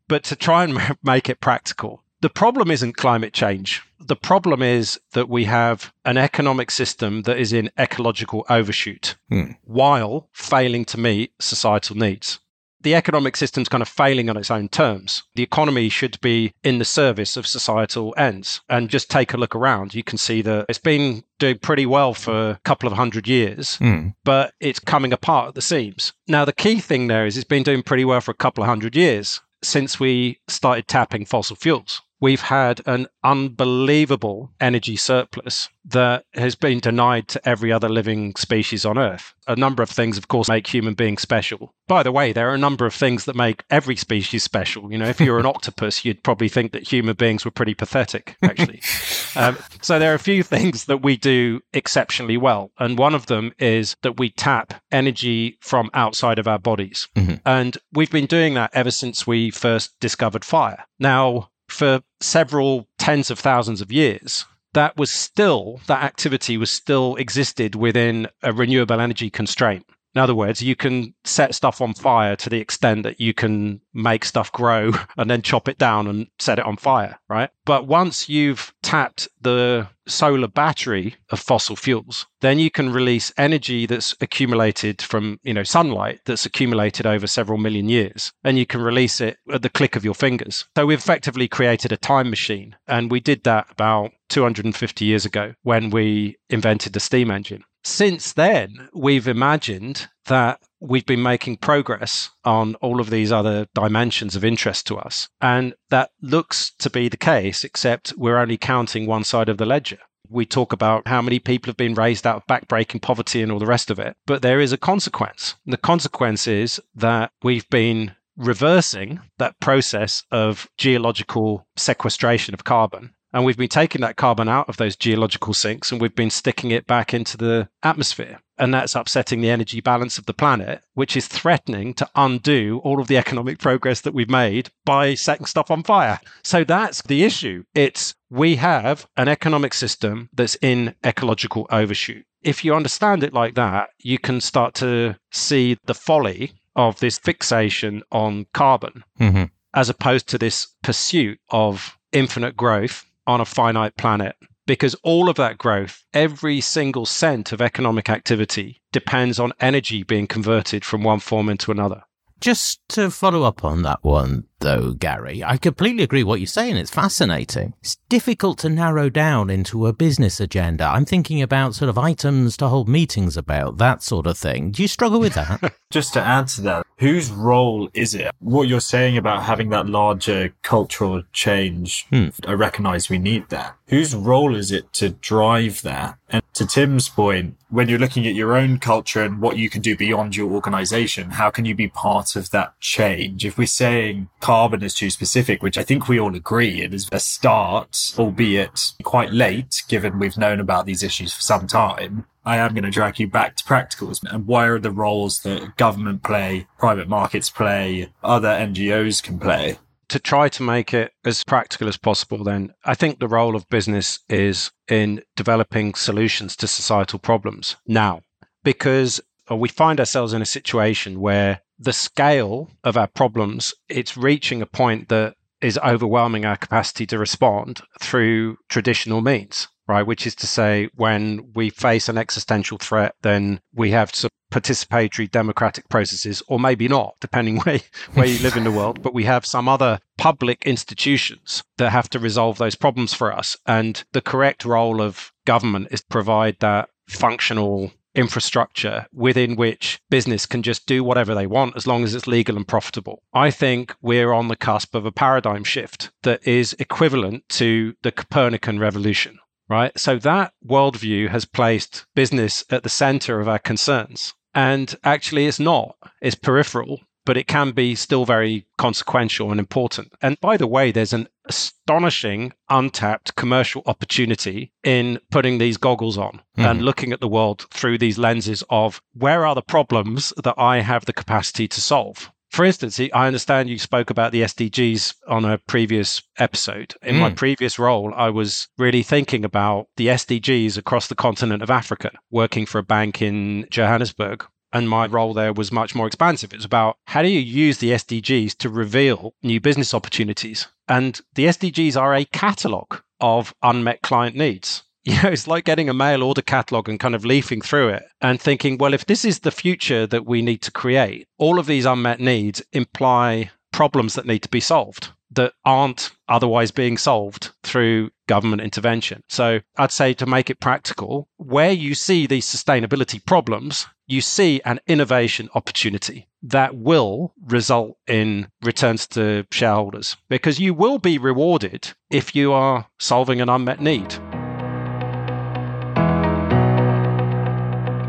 But 0.07 0.23
to 0.25 0.35
try 0.35 0.63
and 0.63 0.97
make 1.03 1.29
it 1.29 1.41
practical, 1.41 2.02
the 2.23 2.29
problem 2.29 2.71
isn't 2.71 2.95
climate 2.95 3.33
change. 3.33 3.81
The 3.99 4.15
problem 4.15 4.61
is 4.61 4.97
that 5.11 5.27
we 5.27 5.43
have 5.43 5.91
an 6.05 6.15
economic 6.15 6.71
system 6.71 7.23
that 7.23 7.37
is 7.37 7.51
in 7.51 7.69
ecological 7.77 8.45
overshoot 8.49 9.17
hmm. 9.27 9.51
while 9.65 10.29
failing 10.31 10.85
to 10.85 10.97
meet 10.97 11.33
societal 11.41 11.97
needs. 11.97 12.39
The 12.79 12.95
economic 12.95 13.35
system's 13.35 13.67
kind 13.67 13.81
of 13.81 13.89
failing 13.89 14.29
on 14.29 14.37
its 14.37 14.49
own 14.49 14.69
terms. 14.69 15.23
The 15.35 15.43
economy 15.43 15.89
should 15.89 16.17
be 16.21 16.53
in 16.63 16.79
the 16.79 16.85
service 16.85 17.35
of 17.35 17.45
societal 17.45 18.13
ends. 18.17 18.61
And 18.69 18.89
just 18.89 19.11
take 19.11 19.33
a 19.33 19.37
look 19.37 19.53
around, 19.53 19.93
you 19.93 20.03
can 20.03 20.17
see 20.17 20.41
that 20.43 20.67
it's 20.69 20.79
been 20.79 21.25
doing 21.39 21.59
pretty 21.59 21.85
well 21.85 22.13
for 22.13 22.51
a 22.51 22.59
couple 22.63 22.87
of 22.87 22.95
hundred 22.95 23.27
years, 23.27 23.75
hmm. 23.75 24.09
but 24.23 24.53
it's 24.61 24.79
coming 24.79 25.11
apart 25.11 25.49
at 25.49 25.55
the 25.55 25.61
seams. 25.61 26.13
Now, 26.29 26.45
the 26.45 26.53
key 26.53 26.79
thing 26.79 27.07
there 27.07 27.25
is 27.25 27.35
it's 27.35 27.43
been 27.43 27.63
doing 27.63 27.83
pretty 27.83 28.05
well 28.05 28.21
for 28.21 28.31
a 28.31 28.43
couple 28.45 28.63
of 28.63 28.69
hundred 28.69 28.95
years 28.95 29.41
since 29.61 29.99
we 29.99 30.39
started 30.47 30.87
tapping 30.87 31.25
fossil 31.25 31.55
fuels 31.55 32.01
we've 32.23 32.39
had 32.39 32.79
an 32.85 33.05
unbelievable 33.25 34.49
energy 34.61 34.95
surplus 34.95 35.67
that 35.83 36.23
has 36.35 36.55
been 36.55 36.79
denied 36.79 37.27
to 37.27 37.49
every 37.49 37.69
other 37.69 37.89
living 37.89 38.33
species 38.37 38.85
on 38.85 38.97
Earth. 38.97 39.33
A 39.45 39.57
number 39.57 39.83
of 39.83 39.89
things, 39.89 40.17
of 40.17 40.29
course, 40.29 40.47
make 40.47 40.65
human 40.65 40.93
beings 40.93 41.21
special. 41.21 41.73
By 41.85 42.01
the 42.01 42.13
way, 42.13 42.31
there 42.31 42.49
are 42.49 42.53
a 42.53 42.57
number 42.57 42.85
of 42.85 42.93
things 42.93 43.25
that 43.25 43.35
make 43.35 43.65
every 43.69 43.97
species 43.97 44.41
special. 44.41 44.89
You 44.89 44.99
know, 44.99 45.09
if 45.09 45.19
you're 45.19 45.37
an 45.37 45.45
octopus, 45.55 46.05
you'd 46.05 46.23
probably 46.23 46.47
think 46.47 46.71
that 46.71 46.89
human 46.89 47.15
beings 47.17 47.43
were 47.43 47.51
pretty 47.51 47.73
pathetic, 47.73 48.37
actually. 48.41 48.81
um, 49.35 49.57
so 49.81 49.99
there 49.99 50.13
are 50.13 50.15
a 50.15 50.19
few 50.19 50.43
things 50.43 50.85
that 50.85 51.03
we 51.03 51.17
do 51.17 51.59
exceptionally 51.73 52.37
well. 52.37 52.71
And 52.79 52.97
one 52.97 53.15
of 53.15 53.25
them 53.25 53.51
is 53.59 53.97
that 54.01 54.17
we 54.17 54.29
tap 54.29 54.81
energy 54.93 55.57
from 55.59 55.89
outside 55.93 56.39
of 56.39 56.47
our 56.47 56.59
bodies. 56.59 57.09
Mm-hmm. 57.17 57.35
And 57.45 57.77
we've 57.91 58.11
been 58.11 58.27
doing 58.27 58.53
that 58.53 58.71
ever 58.73 58.91
since 58.91 59.27
we 59.27 59.51
first 59.51 59.99
discovered 59.99 60.45
fire. 60.45 60.85
Now, 60.99 61.49
for 61.73 62.01
several 62.21 62.87
tens 62.97 63.29
of 63.29 63.39
thousands 63.39 63.81
of 63.81 63.91
years, 63.91 64.45
that 64.73 64.97
was 64.97 65.11
still, 65.11 65.79
that 65.87 66.03
activity 66.03 66.57
was 66.57 66.71
still 66.71 67.15
existed 67.17 67.75
within 67.75 68.27
a 68.41 68.53
renewable 68.53 68.99
energy 68.99 69.29
constraint. 69.29 69.85
In 70.15 70.21
other 70.21 70.35
words, 70.35 70.61
you 70.61 70.75
can 70.75 71.13
set 71.23 71.55
stuff 71.55 71.81
on 71.81 71.93
fire 71.93 72.35
to 72.35 72.49
the 72.49 72.59
extent 72.59 73.03
that 73.03 73.19
you 73.19 73.33
can 73.33 73.81
make 73.93 74.25
stuff 74.25 74.51
grow 74.51 74.91
and 75.17 75.29
then 75.29 75.41
chop 75.41 75.67
it 75.67 75.77
down 75.77 76.07
and 76.07 76.27
set 76.39 76.59
it 76.59 76.65
on 76.65 76.77
fire, 76.77 77.19
right? 77.29 77.49
But 77.65 77.87
once 77.87 78.29
you've 78.29 78.73
tapped 78.83 79.27
the 79.41 79.87
solar 80.07 80.47
battery 80.47 81.15
of 81.29 81.39
fossil 81.39 81.75
fuels, 81.75 82.27
then 82.41 82.59
you 82.59 82.69
can 82.69 82.91
release 82.91 83.33
energy 83.37 83.85
that's 83.85 84.15
accumulated 84.21 85.01
from, 85.01 85.39
you 85.43 85.53
know, 85.53 85.63
sunlight 85.63 86.19
that's 86.25 86.45
accumulated 86.45 87.05
over 87.07 87.25
several 87.25 87.57
million 87.57 87.89
years, 87.89 88.33
and 88.43 88.59
you 88.59 88.65
can 88.65 88.81
release 88.81 89.21
it 89.21 89.37
at 89.51 89.61
the 89.61 89.69
click 89.69 89.95
of 89.95 90.03
your 90.05 90.13
fingers. 90.13 90.65
So 90.75 90.85
we've 90.85 90.97
effectively 90.97 91.47
created 91.47 91.91
a 91.91 91.97
time 91.97 92.29
machine, 92.29 92.75
and 92.87 93.09
we 93.09 93.19
did 93.19 93.43
that 93.45 93.67
about 93.71 94.11
250 94.29 95.05
years 95.05 95.25
ago 95.25 95.53
when 95.63 95.89
we 95.89 96.35
invented 96.49 96.93
the 96.93 96.99
steam 96.99 97.31
engine. 97.31 97.63
Since 97.83 98.33
then, 98.33 98.89
we've 98.93 99.27
imagined 99.27 100.07
that 100.25 100.61
we've 100.79 101.05
been 101.05 101.21
making 101.21 101.57
progress 101.57 102.29
on 102.45 102.75
all 102.75 103.01
of 103.01 103.09
these 103.09 103.31
other 103.31 103.67
dimensions 103.73 104.35
of 104.35 104.45
interest 104.45 104.87
to 104.87 104.97
us. 104.97 105.27
And 105.41 105.73
that 105.89 106.11
looks 106.21 106.71
to 106.79 106.89
be 106.89 107.09
the 107.09 107.17
case, 107.17 107.63
except 107.63 108.13
we're 108.17 108.37
only 108.37 108.57
counting 108.57 109.05
one 109.05 109.23
side 109.23 109.49
of 109.49 109.57
the 109.57 109.65
ledger. 109.65 109.99
We 110.29 110.45
talk 110.45 110.71
about 110.71 111.07
how 111.07 111.21
many 111.21 111.39
people 111.39 111.69
have 111.69 111.77
been 111.77 111.93
raised 111.93 112.25
out 112.25 112.37
of 112.37 112.47
backbreaking 112.47 113.01
poverty 113.01 113.41
and 113.41 113.51
all 113.51 113.59
the 113.59 113.65
rest 113.65 113.91
of 113.91 113.99
it. 113.99 114.15
But 114.25 114.41
there 114.41 114.61
is 114.61 114.71
a 114.71 114.77
consequence. 114.77 115.55
The 115.65 115.77
consequence 115.77 116.47
is 116.47 116.79
that 116.95 117.31
we've 117.43 117.69
been 117.69 118.15
reversing 118.37 119.19
that 119.37 119.59
process 119.59 120.23
of 120.31 120.67
geological 120.77 121.67
sequestration 121.75 122.53
of 122.53 122.63
carbon 122.63 123.13
and 123.33 123.43
we've 123.43 123.57
been 123.57 123.67
taking 123.67 124.01
that 124.01 124.15
carbon 124.15 124.47
out 124.47 124.69
of 124.69 124.77
those 124.77 124.95
geological 124.95 125.53
sinks 125.53 125.91
and 125.91 125.99
we've 125.99 126.15
been 126.15 126.29
sticking 126.29 126.71
it 126.71 126.85
back 126.85 127.13
into 127.13 127.35
the 127.35 127.67
atmosphere. 127.81 128.39
And 128.59 128.71
that's 128.71 128.95
upsetting 128.95 129.41
the 129.41 129.49
energy 129.49 129.81
balance 129.81 130.19
of 130.19 130.27
the 130.27 130.33
planet, 130.33 130.83
which 130.93 131.17
is 131.17 131.27
threatening 131.27 131.95
to 131.95 132.07
undo 132.15 132.79
all 132.83 133.01
of 133.01 133.07
the 133.07 133.17
economic 133.17 133.57
progress 133.57 134.01
that 134.01 134.13
we've 134.13 134.29
made 134.29 134.69
by 134.85 135.15
setting 135.15 135.47
stuff 135.47 135.71
on 135.71 135.81
fire. 135.81 136.19
So 136.43 136.63
that's 136.63 137.01
the 137.01 137.23
issue. 137.23 137.63
It's 137.73 138.13
we 138.29 138.57
have 138.57 139.07
an 139.17 139.27
economic 139.27 139.73
system 139.73 140.29
that's 140.33 140.55
in 140.61 140.93
ecological 141.03 141.65
overshoot. 141.71 142.25
If 142.43 142.63
you 142.63 142.75
understand 142.75 143.23
it 143.23 143.33
like 143.33 143.55
that, 143.55 143.89
you 143.97 144.19
can 144.19 144.39
start 144.41 144.75
to 144.75 145.15
see 145.31 145.77
the 145.85 145.95
folly 145.95 146.53
of 146.75 146.99
this 146.99 147.17
fixation 147.17 148.03
on 148.11 148.45
carbon 148.53 149.03
mm-hmm. 149.19 149.45
as 149.73 149.89
opposed 149.89 150.27
to 150.27 150.37
this 150.37 150.67
pursuit 150.83 151.39
of 151.49 151.97
infinite 152.11 152.55
growth 152.55 153.05
on 153.27 153.41
a 153.41 153.45
finite 153.45 153.95
planet 153.97 154.35
because 154.65 154.95
all 155.03 155.29
of 155.29 155.35
that 155.35 155.57
growth, 155.57 156.03
every 156.13 156.61
single 156.61 157.05
cent 157.05 157.51
of 157.51 157.61
economic 157.61 158.09
activity 158.09 158.81
depends 158.91 159.39
on 159.39 159.53
energy 159.59 160.03
being 160.03 160.27
converted 160.27 160.85
from 160.85 161.03
one 161.03 161.19
form 161.19 161.49
into 161.49 161.71
another. 161.71 162.01
Just 162.39 162.79
to 162.89 163.09
follow 163.09 163.43
up 163.43 163.63
on 163.63 163.83
that 163.83 164.03
one, 164.03 164.45
though, 164.63 164.93
Gary, 164.93 165.43
I 165.43 165.57
completely 165.57 166.03
agree 166.03 166.23
what 166.23 166.39
you're 166.39 166.47
saying. 166.47 166.77
It's 166.77 166.89
fascinating. 166.89 167.73
It's 167.81 167.97
difficult 168.09 168.57
to 168.59 168.69
narrow 168.69 169.09
down 169.09 169.49
into 169.51 169.85
a 169.85 169.93
business 169.93 170.39
agenda. 170.39 170.85
I'm 170.85 171.05
thinking 171.05 171.41
about 171.41 171.75
sort 171.75 171.89
of 171.89 171.97
items 171.97 172.57
to 172.57 172.67
hold 172.69 172.89
meetings 172.89 173.37
about, 173.37 173.77
that 173.77 174.01
sort 174.01 174.25
of 174.25 174.37
thing. 174.37 174.71
Do 174.71 174.81
you 174.81 174.87
struggle 174.87 175.19
with 175.19 175.35
that? 175.35 175.73
Just 175.91 176.13
to 176.13 176.21
add 176.21 176.47
to 176.49 176.61
that, 176.61 176.87
whose 176.97 177.29
role 177.29 177.89
is 177.93 178.15
it? 178.15 178.31
What 178.39 178.67
you're 178.67 178.79
saying 178.79 179.17
about 179.17 179.43
having 179.43 179.69
that 179.69 179.87
larger 179.87 180.53
cultural 180.63 181.23
change, 181.33 182.07
hmm. 182.09 182.29
I 182.47 182.53
recognize 182.53 183.09
we 183.09 183.19
need 183.19 183.49
that. 183.49 183.75
Whose 183.87 184.15
role 184.15 184.55
is 184.55 184.71
it 184.71 184.91
to 184.93 185.09
drive 185.09 185.81
that? 185.83 186.17
And 186.29 186.41
to 186.53 186.65
Tim's 186.65 187.09
point, 187.09 187.57
when 187.69 187.89
you're 187.89 187.99
looking 187.99 188.25
at 188.25 188.33
your 188.33 188.55
own 188.55 188.79
culture 188.79 189.21
and 189.21 189.39
what 189.39 189.57
you 189.57 189.69
can 189.69 189.81
do 189.81 189.95
beyond 189.95 190.35
your 190.35 190.51
organization, 190.51 191.31
how 191.31 191.49
can 191.49 191.65
you 191.65 191.75
be 191.75 191.89
part 191.89 192.35
of 192.35 192.49
that 192.51 192.79
change? 192.79 193.45
If 193.45 193.57
we're 193.57 193.67
saying 193.67 194.29
carbon 194.53 194.83
is 194.83 194.93
too 194.93 195.09
specific, 195.09 195.63
which 195.63 195.79
I 195.79 195.83
think 195.83 196.07
we 196.07 196.19
all 196.19 196.35
agree 196.35 196.83
it 196.83 196.93
is 196.93 197.09
a 197.11 197.19
start, 197.19 198.13
albeit 198.19 198.93
quite 199.01 199.33
late, 199.33 199.81
given 199.87 200.19
we've 200.19 200.37
known 200.37 200.59
about 200.59 200.85
these 200.85 201.01
issues 201.01 201.33
for 201.33 201.41
some 201.41 201.65
time, 201.65 202.27
I 202.45 202.57
am 202.57 202.75
going 202.75 202.83
to 202.83 202.91
drag 202.91 203.19
you 203.19 203.27
back 203.27 203.55
to 203.55 203.63
practicals 203.63 204.19
and 204.31 204.45
where 204.45 204.75
are 204.75 204.79
the 204.79 204.91
roles 204.91 205.41
that 205.41 205.75
government 205.77 206.21
play, 206.21 206.67
private 206.77 207.09
markets 207.09 207.49
play, 207.49 208.13
other 208.23 208.49
NGOs 208.49 209.23
can 209.23 209.39
play? 209.39 209.79
To 210.09 210.19
try 210.19 210.49
to 210.49 210.61
make 210.61 210.93
it 210.93 211.13
as 211.25 211.43
practical 211.43 211.87
as 211.87 211.97
possible, 211.97 212.43
then 212.43 212.75
I 212.85 212.93
think 212.93 213.17
the 213.17 213.27
role 213.27 213.55
of 213.55 213.67
business 213.69 214.19
is 214.29 214.69
in 214.87 215.23
developing 215.35 215.95
solutions 215.95 216.55
to 216.57 216.67
societal 216.67 217.17
problems 217.17 217.75
now, 217.87 218.21
because 218.63 219.19
uh, 219.49 219.55
we 219.55 219.69
find 219.69 219.99
ourselves 219.99 220.31
in 220.31 220.43
a 220.43 220.45
situation 220.45 221.19
where 221.21 221.61
the 221.83 221.93
scale 221.93 222.69
of 222.83 222.97
our 222.97 223.07
problems 223.07 223.73
it's 223.89 224.17
reaching 224.17 224.61
a 224.61 224.65
point 224.65 225.09
that 225.09 225.35
is 225.61 225.79
overwhelming 225.79 226.45
our 226.45 226.57
capacity 226.57 227.05
to 227.05 227.17
respond 227.17 227.81
through 228.01 228.57
traditional 228.69 229.21
means 229.21 229.67
right? 229.87 230.07
Which 230.07 230.25
is 230.25 230.35
to 230.35 230.47
say 230.47 230.89
when 230.95 231.51
we 231.53 231.69
face 231.69 232.09
an 232.09 232.17
existential 232.17 232.77
threat 232.77 233.15
then 233.21 233.59
we 233.73 233.91
have 233.91 234.13
some 234.15 234.29
participatory 234.51 235.29
democratic 235.29 235.89
processes 235.89 236.43
or 236.47 236.59
maybe 236.59 236.87
not 236.87 237.15
depending 237.19 237.57
where, 237.61 237.79
where 238.13 238.27
you 238.27 238.39
live 238.39 238.55
in 238.55 238.63
the 238.63 238.71
world 238.71 239.01
but 239.01 239.13
we 239.13 239.23
have 239.25 239.45
some 239.45 239.67
other 239.67 239.99
public 240.17 240.63
institutions 240.65 241.63
that 241.77 241.91
have 241.91 242.09
to 242.09 242.19
resolve 242.19 242.57
those 242.57 242.75
problems 242.75 243.13
for 243.13 243.33
us. 243.33 243.57
And 243.65 244.03
the 244.13 244.21
correct 244.21 244.63
role 244.63 245.01
of 245.01 245.31
government 245.45 245.87
is 245.91 246.01
to 246.01 246.07
provide 246.07 246.57
that 246.59 246.89
functional 247.07 247.91
infrastructure 248.15 249.07
within 249.11 249.55
which 249.55 249.99
business 250.09 250.45
can 250.45 250.63
just 250.63 250.85
do 250.85 251.03
whatever 251.03 251.33
they 251.33 251.47
want 251.47 251.75
as 251.75 251.87
long 251.87 252.03
as 252.03 252.13
it's 252.13 252.27
legal 252.27 252.57
and 252.57 252.67
profitable. 252.67 253.23
I 253.33 253.51
think 253.51 253.95
we're 254.01 254.33
on 254.33 254.47
the 254.47 254.55
cusp 254.55 254.95
of 254.95 255.05
a 255.05 255.11
paradigm 255.11 255.63
shift 255.63 256.11
that 256.23 256.45
is 256.47 256.75
equivalent 256.79 257.47
to 257.49 257.95
the 258.03 258.11
Copernican 258.11 258.79
revolution, 258.79 259.39
right? 259.69 259.97
So 259.97 260.17
that 260.19 260.53
worldview 260.65 261.29
has 261.29 261.45
placed 261.45 262.05
business 262.15 262.63
at 262.69 262.83
the 262.83 262.89
center 262.89 263.39
of 263.39 263.47
our 263.47 263.59
concerns. 263.59 264.33
And 264.53 264.95
actually, 265.03 265.47
it's 265.47 265.59
not, 265.59 265.95
it's 266.21 266.35
peripheral 266.35 267.01
but 267.25 267.37
it 267.37 267.47
can 267.47 267.71
be 267.71 267.95
still 267.95 268.25
very 268.25 268.65
consequential 268.77 269.51
and 269.51 269.59
important. 269.59 270.13
And 270.21 270.39
by 270.41 270.57
the 270.57 270.67
way, 270.67 270.91
there's 270.91 271.13
an 271.13 271.27
astonishing 271.45 272.53
untapped 272.69 273.35
commercial 273.35 273.83
opportunity 273.85 274.71
in 274.83 275.19
putting 275.31 275.57
these 275.57 275.77
goggles 275.77 276.17
on 276.17 276.41
mm. 276.57 276.69
and 276.69 276.83
looking 276.83 277.11
at 277.11 277.19
the 277.19 277.27
world 277.27 277.65
through 277.71 277.97
these 277.97 278.17
lenses 278.17 278.63
of 278.69 279.01
where 279.13 279.45
are 279.45 279.55
the 279.55 279.61
problems 279.61 280.33
that 280.43 280.55
I 280.57 280.81
have 280.81 281.05
the 281.05 281.13
capacity 281.13 281.67
to 281.67 281.81
solve. 281.81 282.31
For 282.53 282.63
instance, 282.63 282.99
I 282.99 283.25
understand 283.25 283.67
you 283.67 283.79
spoke 283.79 284.11
about 284.11 284.31
the 284.31 284.43
SDGs 284.43 285.15
on 285.27 285.43
a 285.43 285.57
previous 285.57 286.21
episode. 286.37 286.93
In 287.01 287.15
mm. 287.15 287.21
my 287.21 287.31
previous 287.31 287.79
role, 287.79 288.13
I 288.15 288.29
was 288.29 288.67
really 288.77 289.01
thinking 289.01 289.43
about 289.43 289.87
the 289.97 290.07
SDGs 290.07 290.77
across 290.77 291.07
the 291.07 291.15
continent 291.15 291.63
of 291.63 291.71
Africa, 291.71 292.11
working 292.29 292.67
for 292.67 292.77
a 292.77 292.83
bank 292.83 293.23
in 293.23 293.65
Johannesburg 293.71 294.45
and 294.73 294.89
my 294.89 295.05
role 295.05 295.33
there 295.33 295.53
was 295.53 295.71
much 295.71 295.95
more 295.95 296.07
expansive. 296.07 296.53
It's 296.53 296.65
about 296.65 296.97
how 297.05 297.21
do 297.21 297.29
you 297.29 297.39
use 297.39 297.77
the 297.77 297.91
SDGs 297.91 298.57
to 298.57 298.69
reveal 298.69 299.35
new 299.43 299.61
business 299.61 299.93
opportunities? 299.93 300.67
And 300.87 301.21
the 301.35 301.45
SDGs 301.45 301.95
are 301.95 302.13
a 302.13 302.25
catalog 302.25 302.95
of 303.21 303.53
unmet 303.63 304.01
client 304.01 304.35
needs. 304.35 304.83
You 305.05 305.21
know, 305.21 305.31
it's 305.31 305.49
like 305.49 305.65
getting 305.65 305.89
a 305.89 305.93
mail 305.93 306.23
order 306.23 306.41
catalog 306.41 306.87
and 306.87 306.97
kind 306.97 307.13
of 307.13 307.25
leafing 307.25 307.59
through 307.59 307.89
it 307.89 308.03
and 308.21 308.39
thinking, 308.39 308.77
well, 308.77 308.93
if 308.93 309.05
this 309.05 309.25
is 309.25 309.39
the 309.39 309.51
future 309.51 310.07
that 310.07 310.25
we 310.25 310.41
need 310.41 310.61
to 310.61 310.71
create, 310.71 311.27
all 311.37 311.59
of 311.59 311.65
these 311.65 311.83
unmet 311.83 312.21
needs 312.21 312.61
imply 312.71 313.51
problems 313.73 314.13
that 314.13 314.25
need 314.25 314.43
to 314.43 314.47
be 314.47 314.61
solved 314.61 315.09
that 315.35 315.53
aren't 315.65 316.11
otherwise 316.27 316.71
being 316.71 316.97
solved 316.97 317.51
through 317.63 318.11
government 318.27 318.61
intervention. 318.61 319.23
So 319.29 319.59
I'd 319.77 319.91
say 319.91 320.13
to 320.15 320.25
make 320.25 320.49
it 320.49 320.59
practical, 320.59 321.27
where 321.37 321.71
you 321.71 321.95
see 321.95 322.27
these 322.27 322.45
sustainability 322.45 323.23
problems, 323.25 323.87
you 324.07 324.21
see 324.21 324.61
an 324.65 324.79
innovation 324.87 325.49
opportunity 325.55 326.27
that 326.43 326.75
will 326.75 327.33
result 327.45 327.97
in 328.07 328.47
returns 328.61 329.07
to 329.07 329.45
shareholders 329.51 330.17
because 330.29 330.59
you 330.59 330.73
will 330.73 330.99
be 330.99 331.17
rewarded 331.17 331.89
if 332.09 332.35
you 332.35 332.51
are 332.51 332.87
solving 332.99 333.39
an 333.39 333.49
unmet 333.49 333.79
need. 333.79 334.09